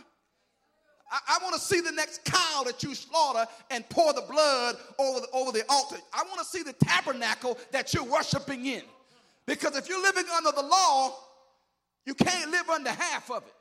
I, 1.12 1.20
I 1.30 1.44
want 1.44 1.56
to 1.56 1.62
see 1.62 1.80
the 1.80 1.92
next 1.92 2.26
cow 2.26 2.64
that 2.66 2.84
you 2.84 2.96
slaughter 2.96 3.46
and 3.70 3.88
pour 3.90 4.14
the 4.14 4.22
blood 4.22 4.76
over 5.00 5.20
the, 5.20 5.28
over 5.32 5.52
the 5.52 5.64
altar. 5.70 5.98
I 6.14 6.24
want 6.24 6.40
to 6.40 6.46
see 6.46 6.64
the 6.64 6.74
tabernacle 6.74 7.58
that 7.72 7.94
you're 7.94 8.04
worshiping 8.04 8.66
in. 8.66 8.82
Because 9.48 9.78
if 9.78 9.88
you're 9.88 10.02
living 10.02 10.26
under 10.36 10.52
the 10.52 10.62
law, 10.62 11.16
you 12.06 12.14
can't 12.14 12.52
live 12.52 12.70
under 12.70 12.92
half 12.92 13.32
of 13.32 13.44
it. 13.44 13.54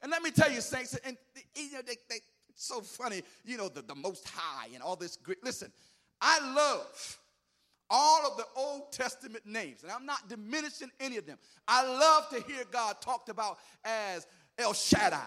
And 0.00 0.10
let 0.10 0.22
me 0.22 0.30
tell 0.30 0.50
you, 0.50 0.60
saints, 0.60 0.98
and 1.04 1.16
you 1.56 1.72
know, 1.72 1.80
they, 1.84 1.96
they, 2.08 2.20
so 2.54 2.80
funny, 2.80 3.22
you 3.44 3.56
know, 3.56 3.68
the, 3.68 3.82
the 3.82 3.94
most 3.94 4.28
high 4.28 4.68
and 4.74 4.82
all 4.82 4.96
this 4.96 5.16
great. 5.16 5.42
Listen, 5.42 5.72
I 6.20 6.38
love 6.54 7.18
all 7.90 8.26
of 8.30 8.36
the 8.36 8.44
Old 8.54 8.92
Testament 8.92 9.44
names, 9.44 9.82
and 9.82 9.90
I'm 9.90 10.06
not 10.06 10.28
diminishing 10.28 10.90
any 11.00 11.16
of 11.16 11.26
them. 11.26 11.38
I 11.66 11.84
love 11.86 12.28
to 12.30 12.40
hear 12.52 12.64
God 12.70 13.00
talked 13.00 13.28
about 13.28 13.58
as 13.84 14.26
El 14.58 14.72
Shaddai. 14.72 15.20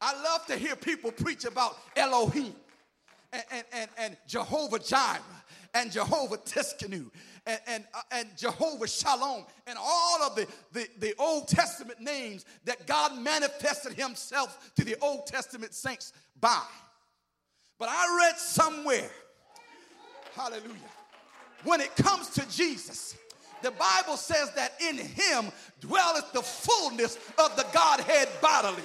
I 0.00 0.22
love 0.22 0.46
to 0.46 0.56
hear 0.56 0.76
people 0.76 1.12
preach 1.12 1.44
about 1.44 1.78
Elohim 1.96 2.54
and, 3.32 3.44
and, 3.50 3.64
and, 3.72 3.90
and 3.98 4.16
Jehovah 4.26 4.78
Jireh 4.78 5.20
and 5.74 5.92
Jehovah 5.92 6.38
Tsidkenu 6.38 7.10
and, 7.46 7.60
and, 7.66 7.84
uh, 7.94 8.00
and, 8.12 8.28
Jehovah 8.36 8.86
Shalom 8.86 9.44
and 9.66 9.78
all 9.80 10.22
of 10.22 10.36
the, 10.36 10.46
the, 10.72 10.88
the 10.98 11.14
Old 11.18 11.48
Testament 11.48 12.00
names 12.00 12.44
that 12.64 12.86
God 12.86 13.18
manifested 13.18 13.94
himself 13.94 14.72
to 14.76 14.84
the 14.84 14.96
Old 15.00 15.26
Testament 15.26 15.74
saints 15.74 16.12
by. 16.40 16.62
But 17.78 17.88
I 17.90 18.26
read 18.26 18.36
somewhere, 18.36 19.10
hallelujah, 20.34 20.76
when 21.64 21.80
it 21.80 21.94
comes 21.96 22.30
to 22.30 22.48
Jesus, 22.50 23.16
the 23.62 23.70
Bible 23.70 24.16
says 24.16 24.52
that 24.52 24.72
in 24.80 24.96
him 24.96 25.50
dwelleth 25.80 26.32
the 26.32 26.42
fullness 26.42 27.16
of 27.38 27.56
the 27.56 27.66
Godhead 27.72 28.28
bodily. 28.40 28.82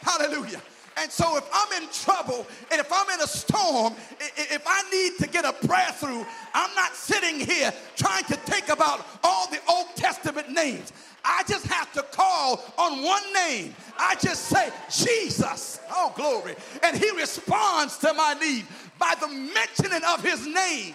Hallelujah. 0.00 0.60
And 0.98 1.12
so 1.12 1.36
if 1.36 1.44
I'm 1.52 1.82
in 1.82 1.88
trouble 1.90 2.46
and 2.72 2.80
if 2.80 2.90
I'm 2.90 3.08
in 3.10 3.20
a 3.20 3.26
storm, 3.26 3.94
if 4.18 4.62
I 4.66 4.82
need 4.90 5.18
to 5.18 5.28
get 5.28 5.44
a 5.44 5.52
prayer 5.52 5.92
through, 5.92 6.24
I'm 6.54 6.74
not 6.74 6.94
sitting 6.94 7.38
here 7.38 7.72
trying 7.96 8.24
to 8.24 8.34
think 8.34 8.70
about 8.70 9.06
all 9.22 9.46
the 9.50 9.60
Old 9.68 9.94
Testament 9.94 10.50
names. 10.50 10.92
I 11.22 11.42
just 11.46 11.66
have 11.66 11.92
to 11.92 12.02
call 12.02 12.64
on 12.78 13.02
one 13.02 13.22
name. 13.34 13.74
I 13.98 14.14
just 14.14 14.44
say, 14.44 14.70
Jesus. 14.90 15.80
Oh, 15.90 16.12
glory. 16.16 16.54
And 16.82 16.96
he 16.96 17.10
responds 17.10 17.98
to 17.98 18.14
my 18.14 18.34
need 18.34 18.64
by 18.98 19.14
the 19.20 19.28
mentioning 19.28 20.02
of 20.08 20.22
his 20.22 20.46
name. 20.46 20.94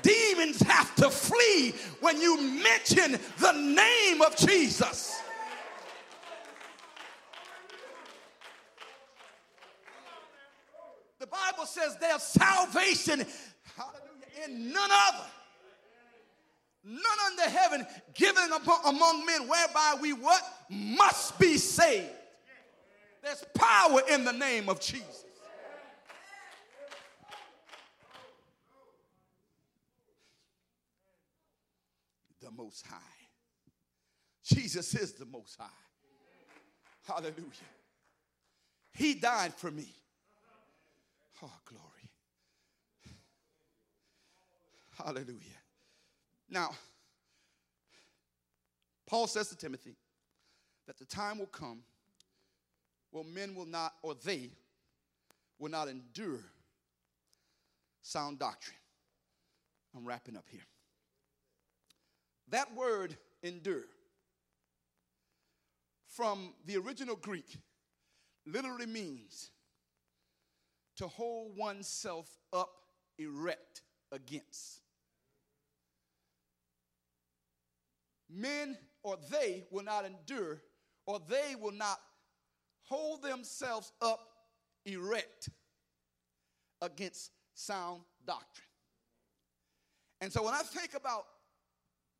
Demons 0.00 0.62
have 0.62 0.94
to 0.94 1.10
flee 1.10 1.74
when 2.00 2.20
you 2.20 2.40
mention 2.40 3.18
the 3.40 3.52
name 3.52 4.22
of 4.22 4.36
Jesus. 4.36 5.20
The 11.18 11.26
Bible 11.26 11.66
says 11.78 11.96
there's 12.00 12.22
salvation, 12.22 13.24
hallelujah, 13.76 14.46
in 14.46 14.72
none 14.72 14.90
other. 14.90 15.26
None 16.84 17.02
under 17.26 17.42
heaven 17.42 17.86
given 18.14 18.50
among 18.86 19.26
men 19.26 19.42
whereby 19.42 19.96
we 20.00 20.12
what? 20.12 20.42
Must 20.70 21.38
be 21.38 21.58
saved. 21.58 22.08
There's 23.22 23.44
power 23.54 24.00
in 24.10 24.24
the 24.24 24.32
name 24.32 24.68
of 24.68 24.80
Jesus. 24.80 25.24
The 32.40 32.50
Most 32.52 32.86
High. 32.86 32.96
Jesus 34.44 34.94
is 34.94 35.12
the 35.12 35.26
Most 35.26 35.56
High. 35.58 35.66
Hallelujah. 37.06 37.34
He 38.94 39.14
died 39.14 39.52
for 39.54 39.70
me. 39.70 39.92
Oh, 41.42 41.52
glory. 41.64 42.10
Hallelujah. 44.96 45.38
Now, 46.50 46.70
Paul 49.06 49.26
says 49.26 49.48
to 49.48 49.56
Timothy 49.56 49.96
that 50.86 50.98
the 50.98 51.04
time 51.04 51.38
will 51.38 51.46
come 51.46 51.80
where 53.10 53.24
men 53.24 53.54
will 53.54 53.66
not, 53.66 53.94
or 54.02 54.14
they 54.24 54.50
will 55.58 55.70
not 55.70 55.88
endure 55.88 56.40
sound 58.02 58.38
doctrine. 58.38 58.76
I'm 59.96 60.04
wrapping 60.04 60.36
up 60.36 60.44
here. 60.50 60.66
That 62.50 62.74
word 62.74 63.16
endure 63.42 63.84
from 66.08 66.54
the 66.66 66.76
original 66.76 67.16
Greek 67.16 67.56
literally 68.46 68.86
means 68.86 69.50
to 70.98 71.08
hold 71.08 71.56
oneself 71.56 72.28
up 72.52 72.70
erect 73.18 73.82
against. 74.12 74.82
Men 78.30 78.76
or 79.02 79.16
they 79.30 79.64
will 79.70 79.84
not 79.84 80.04
endure, 80.04 80.60
or 81.06 81.20
they 81.28 81.54
will 81.58 81.72
not 81.72 81.98
hold 82.82 83.22
themselves 83.22 83.92
up 84.02 84.20
erect 84.84 85.48
against 86.82 87.30
sound 87.54 88.02
doctrine. 88.26 88.66
And 90.20 90.32
so 90.32 90.42
when 90.42 90.54
I 90.54 90.62
think 90.62 90.94
about 90.94 91.24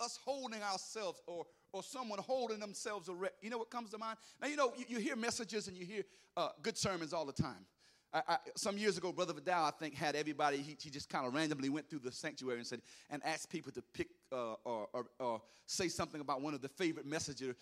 us 0.01 0.19
holding 0.25 0.63
ourselves 0.63 1.21
or 1.27 1.45
or 1.73 1.83
someone 1.83 2.19
holding 2.21 2.61
themselves 2.61 3.09
erect, 3.09 3.35
you 3.43 3.51
know 3.51 3.59
what 3.59 3.71
comes 3.71 3.91
to 3.91 3.99
mind? 3.99 4.17
Now, 4.41 4.49
you 4.49 4.57
know, 4.57 4.73
you, 4.79 4.85
you 4.89 4.99
hear 4.99 5.17
messages 5.17 5.69
and 5.69 5.77
you 5.77 5.85
hear 5.85 6.03
uh, 6.37 6.49
good 6.63 6.79
sermons 6.79 7.13
all 7.13 7.27
the 7.27 7.33
time. 7.33 7.67
I, 8.13 8.23
I, 8.27 8.37
some 8.57 8.79
years 8.79 8.97
ago, 8.97 9.13
Brother 9.13 9.35
Vidal, 9.35 9.65
I 9.65 9.71
think, 9.71 9.95
had 9.95 10.17
everybody, 10.17 10.59
he, 10.59 10.77
he 10.81 10.91
just 10.91 11.11
kind 11.11 11.27
of 11.27 11.35
randomly 11.35 11.69
went 11.69 11.91
through 11.91 12.01
the 12.01 12.13
sanctuary 12.13 12.59
and 12.59 12.67
said, 12.67 12.81
and 13.11 13.23
asked 13.25 13.51
people 13.51 13.71
to 13.73 13.83
pick 13.93 14.09
uh, 14.33 14.55
or, 14.65 14.89
or, 14.93 15.07
or, 15.19 15.43
say 15.67 15.89
something 15.89 16.21
about 16.21 16.41
one 16.41 16.55
of 16.55 16.63
the 16.63 16.69
favorite 16.69 17.07
messages 17.07 17.55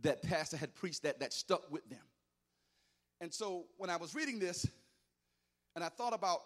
that 0.00 0.22
Pastor 0.22 0.56
had 0.56 0.74
preached 0.74 1.04
that, 1.04 1.20
that 1.20 1.32
stuck 1.32 1.70
with 1.70 1.88
them. 1.88 2.00
And 3.20 3.32
so 3.32 3.66
when 3.76 3.90
I 3.90 3.96
was 3.96 4.14
reading 4.14 4.40
this, 4.40 4.66
and 5.76 5.84
I 5.84 5.88
thought 5.88 6.12
about 6.12 6.40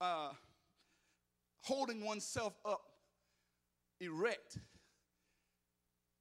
uh, 0.00 0.30
holding 1.62 2.04
oneself 2.04 2.52
up 2.66 2.82
erect, 4.00 4.58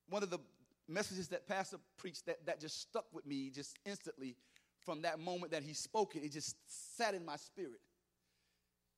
one 0.09 0.23
of 0.23 0.29
the 0.29 0.39
messages 0.87 1.27
that 1.29 1.47
Pastor 1.47 1.77
preached 1.97 2.25
that, 2.25 2.45
that 2.45 2.59
just 2.59 2.81
stuck 2.81 3.05
with 3.11 3.25
me 3.25 3.49
just 3.49 3.77
instantly 3.85 4.35
from 4.85 5.03
that 5.03 5.19
moment 5.19 5.51
that 5.51 5.63
he 5.63 5.73
spoke 5.73 6.15
it, 6.15 6.23
it 6.23 6.31
just 6.31 6.55
sat 6.97 7.13
in 7.13 7.23
my 7.25 7.35
spirit. 7.35 7.79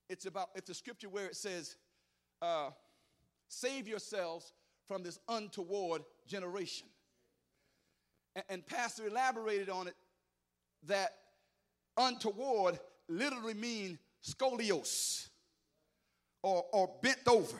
It's 0.09 0.25
about, 0.25 0.49
it's 0.55 0.69
a 0.69 0.73
scripture 0.73 1.09
where 1.09 1.25
it 1.25 1.35
says, 1.35 1.75
uh, 2.41 2.69
save 3.47 3.87
yourselves 3.87 4.53
from 4.87 5.03
this 5.03 5.19
untoward 5.29 6.03
generation. 6.27 6.87
And, 8.35 8.45
and 8.49 8.65
Pastor 8.65 9.07
elaborated 9.07 9.69
on 9.69 9.87
it 9.87 9.95
that 10.87 11.15
untoward 11.97 12.79
literally 13.07 13.53
mean 13.53 13.99
scolios 14.23 15.29
or, 16.41 16.65
or 16.71 16.89
bent 17.01 17.27
over. 17.27 17.57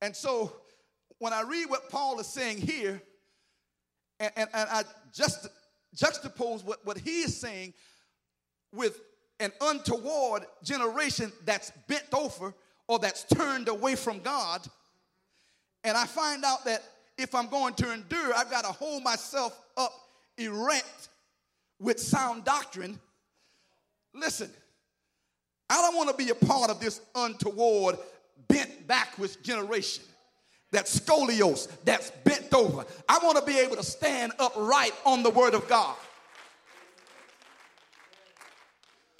And 0.00 0.14
so 0.14 0.52
when 1.18 1.32
I 1.32 1.42
read 1.42 1.66
what 1.68 1.88
Paul 1.88 2.18
is 2.20 2.26
saying 2.26 2.58
here, 2.58 3.02
and, 4.18 4.32
and, 4.36 4.48
and 4.52 4.68
I 4.70 4.82
just 5.12 5.48
juxtapose 5.96 6.64
what, 6.64 6.84
what 6.84 6.98
he 6.98 7.20
is 7.22 7.36
saying 7.36 7.74
with 8.72 9.00
an 9.40 9.52
untoward 9.60 10.44
generation 10.62 11.32
that's 11.44 11.72
bent 11.88 12.06
over 12.12 12.54
or 12.88 12.98
that's 12.98 13.24
turned 13.24 13.68
away 13.68 13.94
from 13.94 14.20
God, 14.20 14.66
and 15.84 15.96
I 15.96 16.04
find 16.06 16.44
out 16.44 16.64
that 16.64 16.82
if 17.18 17.34
I'm 17.34 17.48
going 17.48 17.74
to 17.74 17.92
endure, 17.92 18.34
I've 18.34 18.50
got 18.50 18.64
to 18.64 18.72
hold 18.72 19.02
myself 19.02 19.58
up 19.76 19.92
erect 20.38 21.08
with 21.78 22.00
sound 22.00 22.44
doctrine. 22.44 22.98
Listen, 24.14 24.50
I 25.68 25.76
don't 25.76 25.96
want 25.96 26.10
to 26.10 26.16
be 26.16 26.30
a 26.30 26.34
part 26.34 26.70
of 26.70 26.80
this 26.80 27.00
untoward, 27.14 27.96
bent 28.48 28.86
backwards 28.86 29.36
generation 29.36 30.04
that's 30.72 30.98
scolios, 30.98 31.68
that's 31.84 32.10
bent 32.24 32.52
over. 32.52 32.84
I 33.08 33.18
want 33.22 33.38
to 33.38 33.44
be 33.44 33.58
able 33.58 33.76
to 33.76 33.82
stand 33.82 34.32
upright 34.38 34.94
on 35.04 35.22
the 35.22 35.30
word 35.30 35.54
of 35.54 35.68
God. 35.68 35.94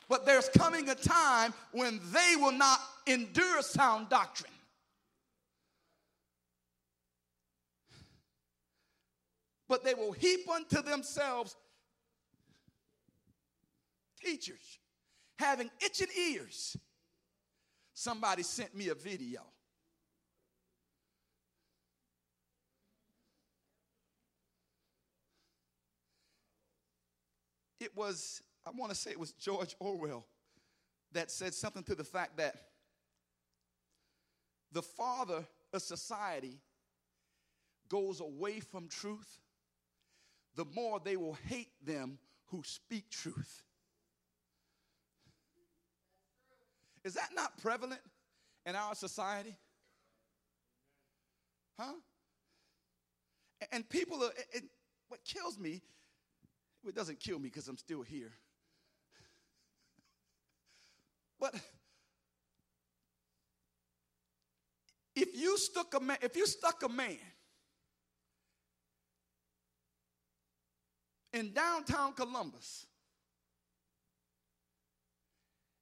But 0.08 0.26
there's 0.26 0.48
coming 0.48 0.88
a 0.88 0.94
time 0.94 1.54
when 1.72 2.00
they 2.10 2.36
will 2.36 2.52
not 2.52 2.80
endure 3.06 3.62
sound 3.62 4.08
doctrine. 4.08 4.50
But 9.68 9.84
they 9.84 9.94
will 9.94 10.12
heap 10.12 10.48
unto 10.50 10.82
themselves 10.82 11.56
teachers 14.22 14.78
having 15.38 15.70
itching 15.84 16.08
ears. 16.16 16.76
Somebody 17.94 18.42
sent 18.42 18.74
me 18.74 18.88
a 18.88 18.94
video 18.94 19.42
it 27.82 27.96
was, 27.96 28.42
I 28.66 28.70
want 28.70 28.90
to 28.90 28.96
say 28.96 29.10
it 29.10 29.18
was 29.18 29.32
George 29.32 29.74
Orwell 29.80 30.24
that 31.12 31.30
said 31.30 31.54
something 31.54 31.82
to 31.84 31.94
the 31.94 32.04
fact 32.04 32.36
that 32.38 32.54
the 34.72 34.82
father 34.82 35.44
of 35.72 35.82
society 35.82 36.58
goes 37.88 38.20
away 38.20 38.60
from 38.60 38.88
truth, 38.88 39.40
the 40.54 40.64
more 40.74 41.00
they 41.00 41.16
will 41.16 41.36
hate 41.48 41.72
them 41.84 42.18
who 42.46 42.62
speak 42.64 43.10
truth. 43.10 43.62
Is 47.04 47.14
that 47.14 47.30
not 47.34 47.58
prevalent 47.60 48.00
in 48.64 48.76
our 48.76 48.94
society? 48.94 49.56
Huh? 51.78 51.94
And 53.72 53.88
people 53.88 54.22
are, 54.22 54.30
what 55.08 55.20
kills 55.24 55.58
me 55.58 55.82
it 56.88 56.94
doesn't 56.94 57.20
kill 57.20 57.38
me 57.38 57.48
because 57.48 57.68
I'm 57.68 57.78
still 57.78 58.02
here. 58.02 58.32
But 61.38 61.54
if 65.16 65.36
you 65.36 65.58
stuck 65.58 65.94
a 65.94 66.00
man, 66.00 66.18
if 66.22 66.36
you 66.36 66.46
stuck 66.46 66.82
a 66.82 66.88
man 66.88 67.18
in 71.32 71.52
downtown 71.52 72.12
Columbus 72.12 72.86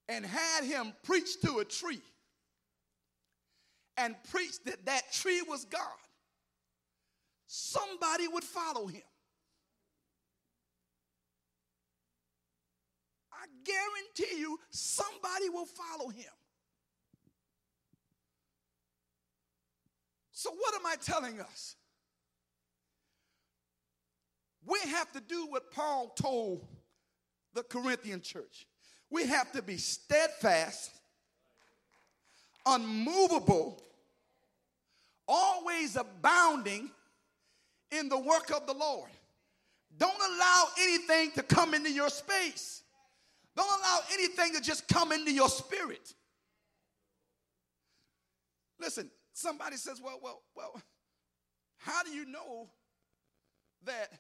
and 0.09 0.25
had 0.25 0.65
him 0.65 0.93
preach 1.03 1.41
to 1.43 1.59
a 1.59 1.65
tree 1.65 2.01
and 3.97 4.15
preach 4.31 4.63
that 4.65 4.87
that 4.87 5.13
tree 5.13 5.43
was 5.47 5.65
God, 5.67 5.83
somebody 7.47 8.29
would 8.29 8.45
follow 8.45 8.87
him. 8.87 9.03
I 13.41 13.47
guarantee 13.65 14.41
you 14.41 14.59
somebody 14.71 15.49
will 15.49 15.67
follow 15.67 16.11
him. 16.11 16.31
So, 20.33 20.51
what 20.51 20.75
am 20.75 20.87
I 20.87 20.97
telling 20.97 21.41
us? 21.41 21.77
We 24.67 24.79
have 24.91 25.11
to 25.13 25.21
do 25.21 25.47
what 25.47 25.71
Paul 25.71 26.09
told 26.11 26.67
the 27.55 27.63
Corinthian 27.63 28.21
church. 28.21 28.67
We 29.11 29.27
have 29.27 29.51
to 29.53 29.63
be 29.63 29.77
steadfast, 29.77 30.93
unmovable, 32.65 33.83
always 35.27 35.97
abounding 35.97 36.91
in 37.91 38.09
the 38.09 38.19
work 38.19 38.51
of 38.55 38.67
the 38.67 38.75
Lord. 38.75 39.11
Don't 39.99 40.15
allow 40.15 40.65
anything 40.81 41.33
to 41.33 41.43
come 41.43 41.75
into 41.75 41.91
your 41.91 42.09
space. 42.09 42.80
Don't 43.61 43.81
allow 43.81 44.01
anything 44.15 44.55
to 44.55 44.61
just 44.63 44.89
come 44.89 45.13
into 45.13 45.31
your 45.31 45.51
spirit. 45.51 46.15
Listen, 48.81 49.11
somebody 49.35 49.77
says, 49.77 50.01
well, 50.03 50.19
well, 50.23 50.41
well, 50.57 50.81
how 51.77 52.03
do 52.03 52.11
you 52.11 52.25
know 52.25 52.71
that 53.85 54.09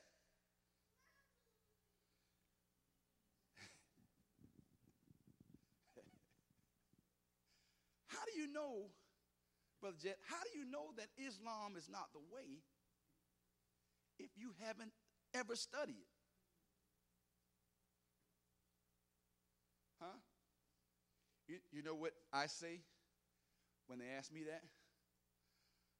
how 8.08 8.18
do 8.26 8.32
you 8.38 8.52
know, 8.52 8.90
Brother 9.80 9.96
Jet, 10.02 10.18
how 10.28 10.36
do 10.52 10.58
you 10.58 10.66
know 10.70 10.92
that 10.98 11.06
Islam 11.16 11.76
is 11.78 11.88
not 11.90 12.12
the 12.12 12.20
way 12.30 12.60
if 14.18 14.28
you 14.36 14.52
haven't 14.62 14.92
ever 15.32 15.56
studied 15.56 15.92
it? 15.92 16.08
Huh? 20.00 20.16
You, 21.50 21.56
you 21.72 21.82
know 21.82 21.96
what 21.96 22.12
I 22.32 22.46
say 22.46 22.78
when 23.88 23.98
they 23.98 24.04
ask 24.16 24.32
me 24.32 24.44
that? 24.44 24.62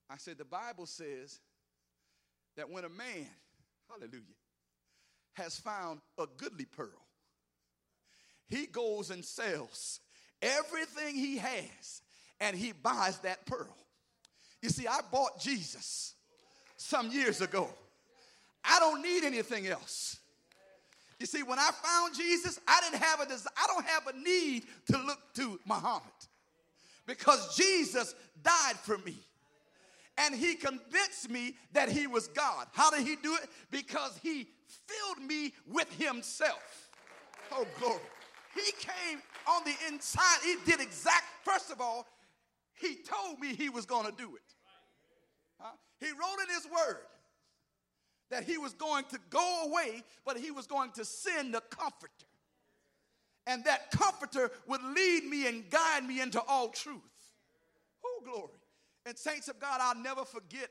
I 0.08 0.16
said, 0.16 0.38
the 0.38 0.44
Bible 0.44 0.86
says 0.86 1.40
that 2.56 2.70
when 2.70 2.84
a 2.84 2.88
man, 2.88 3.26
hallelujah, 3.88 4.22
has 5.32 5.58
found 5.58 6.00
a 6.18 6.26
goodly 6.36 6.66
pearl, 6.66 7.04
he 8.46 8.66
goes 8.66 9.10
and 9.10 9.24
sells 9.24 9.98
everything 10.40 11.16
he 11.16 11.38
has 11.38 12.02
and 12.38 12.56
he 12.56 12.70
buys 12.70 13.18
that 13.20 13.44
pearl. 13.44 13.76
You 14.62 14.68
see, 14.68 14.86
I 14.86 15.00
bought 15.10 15.40
Jesus 15.40 16.14
some 16.76 17.10
years 17.10 17.40
ago. 17.40 17.68
I 18.64 18.78
don't 18.78 19.02
need 19.02 19.24
anything 19.24 19.66
else. 19.66 20.19
You 21.20 21.26
see, 21.26 21.42
when 21.42 21.58
I 21.58 21.70
found 21.70 22.14
Jesus, 22.16 22.58
I 22.66 22.80
didn't 22.80 23.02
have 23.02 23.20
a 23.20 23.26
desire, 23.26 23.52
I 23.56 23.66
don't 23.66 23.84
have 23.84 24.06
a 24.06 24.18
need 24.18 24.64
to 24.90 24.98
look 24.98 25.18
to 25.34 25.60
Muhammad 25.66 26.02
because 27.06 27.54
Jesus 27.56 28.14
died 28.42 28.76
for 28.82 28.96
me. 28.98 29.16
And 30.16 30.34
he 30.34 30.54
convinced 30.54 31.30
me 31.30 31.56
that 31.72 31.90
he 31.90 32.06
was 32.06 32.28
God. 32.28 32.66
How 32.72 32.90
did 32.90 33.06
he 33.06 33.16
do 33.16 33.34
it? 33.34 33.48
Because 33.70 34.18
he 34.22 34.48
filled 34.66 35.26
me 35.26 35.52
with 35.66 35.92
himself. 35.98 36.88
Oh, 37.52 37.66
glory. 37.78 38.00
He 38.54 38.72
came 38.72 39.20
on 39.46 39.62
the 39.64 39.74
inside. 39.88 40.38
He 40.42 40.56
did 40.64 40.80
exact, 40.80 41.24
first 41.44 41.70
of 41.70 41.80
all, 41.80 42.06
he 42.74 42.96
told 42.96 43.38
me 43.38 43.54
he 43.54 43.68
was 43.68 43.84
going 43.84 44.06
to 44.06 44.12
do 44.12 44.36
it. 44.36 44.54
Huh? 45.58 45.72
He 46.00 46.10
wrote 46.10 46.38
in 46.48 46.54
his 46.54 46.66
word 46.66 47.04
that 48.30 48.44
he 48.44 48.58
was 48.58 48.72
going 48.72 49.04
to 49.06 49.18
go 49.28 49.64
away, 49.66 50.02
but 50.24 50.36
he 50.36 50.50
was 50.50 50.66
going 50.66 50.90
to 50.92 51.04
send 51.04 51.54
a 51.54 51.60
comforter. 51.60 52.12
And 53.46 53.64
that 53.64 53.90
comforter 53.90 54.50
would 54.66 54.82
lead 54.82 55.24
me 55.24 55.48
and 55.48 55.68
guide 55.68 56.04
me 56.04 56.20
into 56.20 56.40
all 56.42 56.68
truth. 56.68 57.00
Oh, 58.04 58.22
glory. 58.24 58.48
And, 59.06 59.16
saints 59.16 59.48
of 59.48 59.58
God, 59.58 59.80
I'll 59.80 60.00
never 60.00 60.24
forget, 60.24 60.68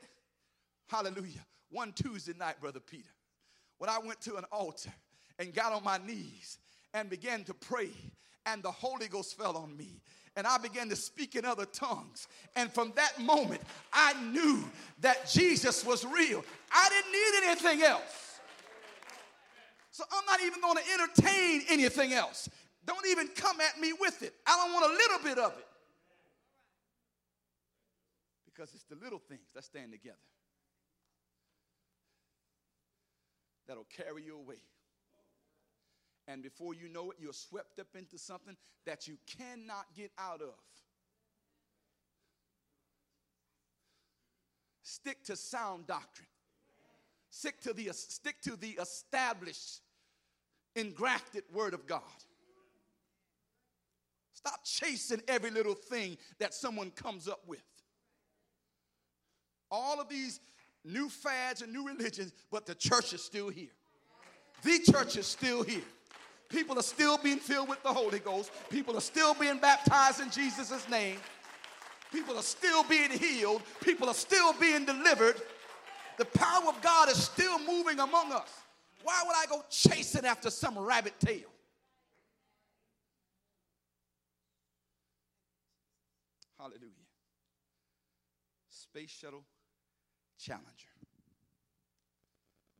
hallelujah, 0.88 1.44
one 1.70 1.92
Tuesday 1.92 2.32
night, 2.38 2.60
Brother 2.60 2.80
Peter, 2.80 3.10
when 3.78 3.90
I 3.90 3.98
went 3.98 4.20
to 4.22 4.36
an 4.36 4.44
altar 4.50 4.92
and 5.38 5.52
got 5.52 5.72
on 5.72 5.84
my 5.84 5.98
knees 5.98 6.58
and 6.94 7.10
began 7.10 7.44
to 7.44 7.54
pray, 7.54 7.90
and 8.46 8.62
the 8.62 8.70
Holy 8.70 9.08
Ghost 9.08 9.36
fell 9.36 9.56
on 9.56 9.76
me 9.76 10.00
and 10.36 10.46
I 10.46 10.58
began 10.58 10.88
to 10.88 10.96
speak 10.96 11.34
in 11.34 11.44
other 11.44 11.66
tongues. 11.66 12.28
And 12.56 12.72
from 12.72 12.92
that 12.96 13.20
moment, 13.20 13.60
I 13.92 14.14
knew 14.30 14.64
that 15.00 15.28
Jesus 15.28 15.84
was 15.84 16.04
real. 16.04 16.44
I 16.72 16.88
didn't 16.88 17.12
need 17.12 17.48
anything 17.48 17.82
else. 17.82 18.40
So 19.90 20.04
I'm 20.12 20.24
not 20.26 20.40
even 20.40 20.60
going 20.60 20.76
to 20.76 20.92
entertain 20.94 21.62
anything 21.68 22.12
else. 22.12 22.48
Don't 22.86 23.06
even 23.06 23.28
come 23.28 23.60
at 23.60 23.80
me 23.80 23.92
with 23.92 24.22
it. 24.22 24.32
I 24.46 24.56
don't 24.56 24.72
want 24.72 24.86
a 24.86 24.94
little 24.94 25.18
bit 25.22 25.38
of 25.38 25.58
it. 25.58 25.66
Because 28.46 28.72
it's 28.74 28.84
the 28.84 28.96
little 28.96 29.18
things 29.18 29.48
that 29.54 29.64
stand 29.64 29.92
together 29.92 30.16
that'll 33.66 33.84
carry 33.84 34.24
you 34.24 34.36
away 34.36 34.56
and 36.30 36.42
before 36.42 36.74
you 36.74 36.88
know 36.88 37.10
it, 37.10 37.16
you're 37.20 37.32
swept 37.32 37.80
up 37.80 37.88
into 37.96 38.16
something 38.16 38.56
that 38.86 39.08
you 39.08 39.16
cannot 39.26 39.86
get 39.96 40.12
out 40.16 40.40
of. 40.40 40.54
Stick 44.82 45.24
to 45.24 45.36
sound 45.36 45.86
doctrine. 45.86 46.28
Stick 47.30 47.60
to 47.62 47.72
the, 47.72 47.90
stick 47.92 48.40
to 48.42 48.56
the 48.56 48.70
established, 48.80 49.80
engrafted 50.76 51.44
word 51.52 51.74
of 51.74 51.86
God. 51.86 52.02
Stop 54.34 54.64
chasing 54.64 55.22
every 55.28 55.50
little 55.50 55.74
thing 55.74 56.16
that 56.38 56.54
someone 56.54 56.90
comes 56.90 57.28
up 57.28 57.40
with. 57.46 57.62
All 59.70 60.00
of 60.00 60.08
these 60.08 60.40
new 60.84 61.08
fads 61.08 61.62
and 61.62 61.72
new 61.72 61.86
religions, 61.86 62.32
but 62.50 62.66
the 62.66 62.74
church 62.74 63.12
is 63.12 63.22
still 63.22 63.48
here. 63.48 63.68
The 64.62 64.78
church 64.78 65.16
is 65.16 65.26
still 65.26 65.62
here. 65.62 65.82
People 66.50 66.78
are 66.78 66.82
still 66.82 67.16
being 67.16 67.38
filled 67.38 67.68
with 67.68 67.82
the 67.82 67.92
Holy 67.92 68.18
Ghost. 68.18 68.50
People 68.70 68.96
are 68.96 69.00
still 69.00 69.34
being 69.34 69.58
baptized 69.58 70.20
in 70.20 70.30
Jesus' 70.30 70.88
name. 70.88 71.16
People 72.12 72.36
are 72.36 72.42
still 72.42 72.82
being 72.84 73.10
healed. 73.10 73.62
People 73.80 74.08
are 74.08 74.14
still 74.14 74.52
being 74.54 74.84
delivered. 74.84 75.40
The 76.18 76.24
power 76.24 76.68
of 76.68 76.82
God 76.82 77.08
is 77.08 77.22
still 77.22 77.58
moving 77.60 78.00
among 78.00 78.32
us. 78.32 78.50
Why 79.04 79.22
would 79.24 79.36
I 79.36 79.46
go 79.46 79.64
chasing 79.70 80.26
after 80.26 80.50
some 80.50 80.76
rabbit 80.76 81.14
tail? 81.20 81.48
Hallelujah. 86.58 86.90
Space 88.68 89.10
Shuttle 89.10 89.44
Challenger. 90.36 90.66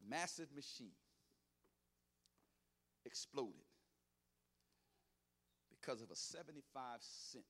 Massive 0.07 0.49
machine 0.55 0.91
exploded 3.05 3.55
because 5.71 6.03
of 6.03 6.11
a 6.11 6.17
75 6.17 6.83
cent 7.01 7.45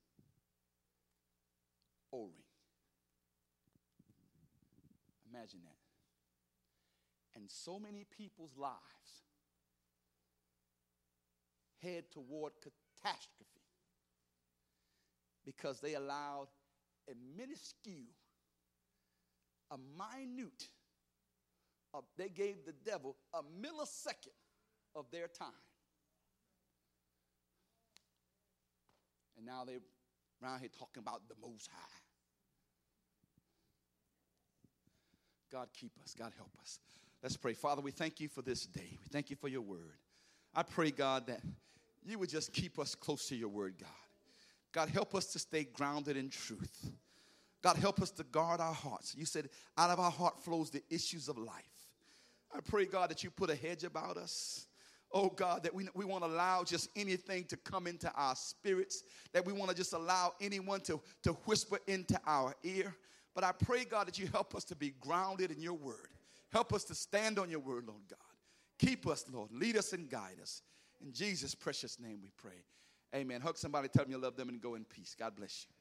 O 2.13 2.23
ring. 2.23 2.51
Imagine 5.33 5.61
that. 5.63 7.39
And 7.39 7.49
so 7.49 7.79
many 7.79 8.05
people's 8.17 8.57
lives 8.57 9.23
head 11.81 12.03
toward 12.11 12.53
catastrophe 12.61 13.45
because 15.45 15.79
they 15.79 15.93
allowed 15.95 16.47
a 17.09 17.13
minuscule, 17.37 18.13
a 19.71 19.77
minute, 19.77 20.67
they 22.17 22.29
gave 22.29 22.65
the 22.65 22.73
devil 22.85 23.15
a 23.33 23.41
millisecond 23.41 24.35
of 24.95 25.05
their 25.11 25.27
time. 25.27 25.47
And 29.37 29.45
now 29.45 29.63
they're 29.65 29.79
around 30.43 30.59
here 30.59 30.69
talking 30.77 31.01
about 31.01 31.21
the 31.27 31.35
Most 31.41 31.69
High. 31.71 32.01
God 35.51 35.67
keep 35.73 35.91
us. 36.03 36.15
God 36.17 36.31
help 36.37 36.51
us. 36.61 36.79
Let's 37.21 37.37
pray. 37.37 37.53
Father, 37.53 37.81
we 37.81 37.91
thank 37.91 38.19
you 38.19 38.27
for 38.27 38.41
this 38.41 38.65
day. 38.65 38.97
We 39.01 39.07
thank 39.11 39.29
you 39.29 39.35
for 39.35 39.47
your 39.47 39.61
word. 39.61 39.97
I 40.55 40.63
pray, 40.63 40.91
God, 40.91 41.27
that 41.27 41.41
you 42.03 42.17
would 42.19 42.29
just 42.29 42.53
keep 42.53 42.79
us 42.79 42.95
close 42.95 43.27
to 43.27 43.35
your 43.35 43.49
word, 43.49 43.75
God. 43.79 43.89
God, 44.71 44.89
help 44.89 45.13
us 45.13 45.27
to 45.33 45.39
stay 45.39 45.65
grounded 45.65 46.17
in 46.17 46.29
truth. 46.29 46.91
God, 47.61 47.75
help 47.77 48.01
us 48.01 48.09
to 48.11 48.23
guard 48.23 48.59
our 48.59 48.73
hearts. 48.73 49.13
You 49.15 49.25
said, 49.25 49.49
out 49.77 49.89
of 49.89 49.99
our 49.99 50.09
heart 50.09 50.39
flows 50.39 50.69
the 50.69 50.81
issues 50.89 51.27
of 51.27 51.37
life. 51.37 51.65
I 52.55 52.59
pray, 52.59 52.85
God, 52.85 53.09
that 53.11 53.23
you 53.23 53.29
put 53.29 53.49
a 53.49 53.55
hedge 53.55 53.83
about 53.83 54.17
us 54.17 54.67
oh 55.13 55.29
God, 55.29 55.63
that 55.63 55.73
we, 55.73 55.87
we 55.93 56.05
won't 56.05 56.23
allow 56.23 56.63
just 56.63 56.89
anything 56.95 57.45
to 57.45 57.57
come 57.57 57.87
into 57.87 58.11
our 58.13 58.35
spirits, 58.35 59.03
that 59.33 59.45
we 59.45 59.53
want 59.53 59.69
to 59.69 59.75
just 59.75 59.93
allow 59.93 60.33
anyone 60.41 60.81
to, 60.81 60.99
to 61.23 61.31
whisper 61.45 61.79
into 61.87 62.19
our 62.25 62.55
ear. 62.63 62.95
But 63.33 63.43
I 63.43 63.51
pray, 63.51 63.85
God, 63.85 64.07
that 64.07 64.19
you 64.19 64.27
help 64.27 64.55
us 64.55 64.63
to 64.65 64.75
be 64.75 64.93
grounded 64.99 65.51
in 65.51 65.61
your 65.61 65.73
word. 65.73 66.09
Help 66.51 66.73
us 66.73 66.83
to 66.85 66.95
stand 66.95 67.39
on 67.39 67.49
your 67.49 67.59
word, 67.59 67.85
Lord 67.87 68.01
God. 68.09 68.17
Keep 68.79 69.07
us, 69.07 69.25
Lord. 69.31 69.51
Lead 69.51 69.77
us 69.77 69.93
and 69.93 70.09
guide 70.09 70.37
us. 70.41 70.61
In 71.01 71.13
Jesus' 71.13 71.55
precious 71.55 71.99
name 71.99 72.19
we 72.21 72.31
pray. 72.37 72.63
Amen. 73.15 73.41
Hug 73.41 73.57
somebody, 73.57 73.87
tell 73.87 74.03
them 74.03 74.11
you 74.11 74.17
love 74.17 74.35
them, 74.35 74.49
and 74.49 74.61
go 74.61 74.75
in 74.75 74.85
peace. 74.85 75.15
God 75.17 75.35
bless 75.35 75.65
you. 75.67 75.80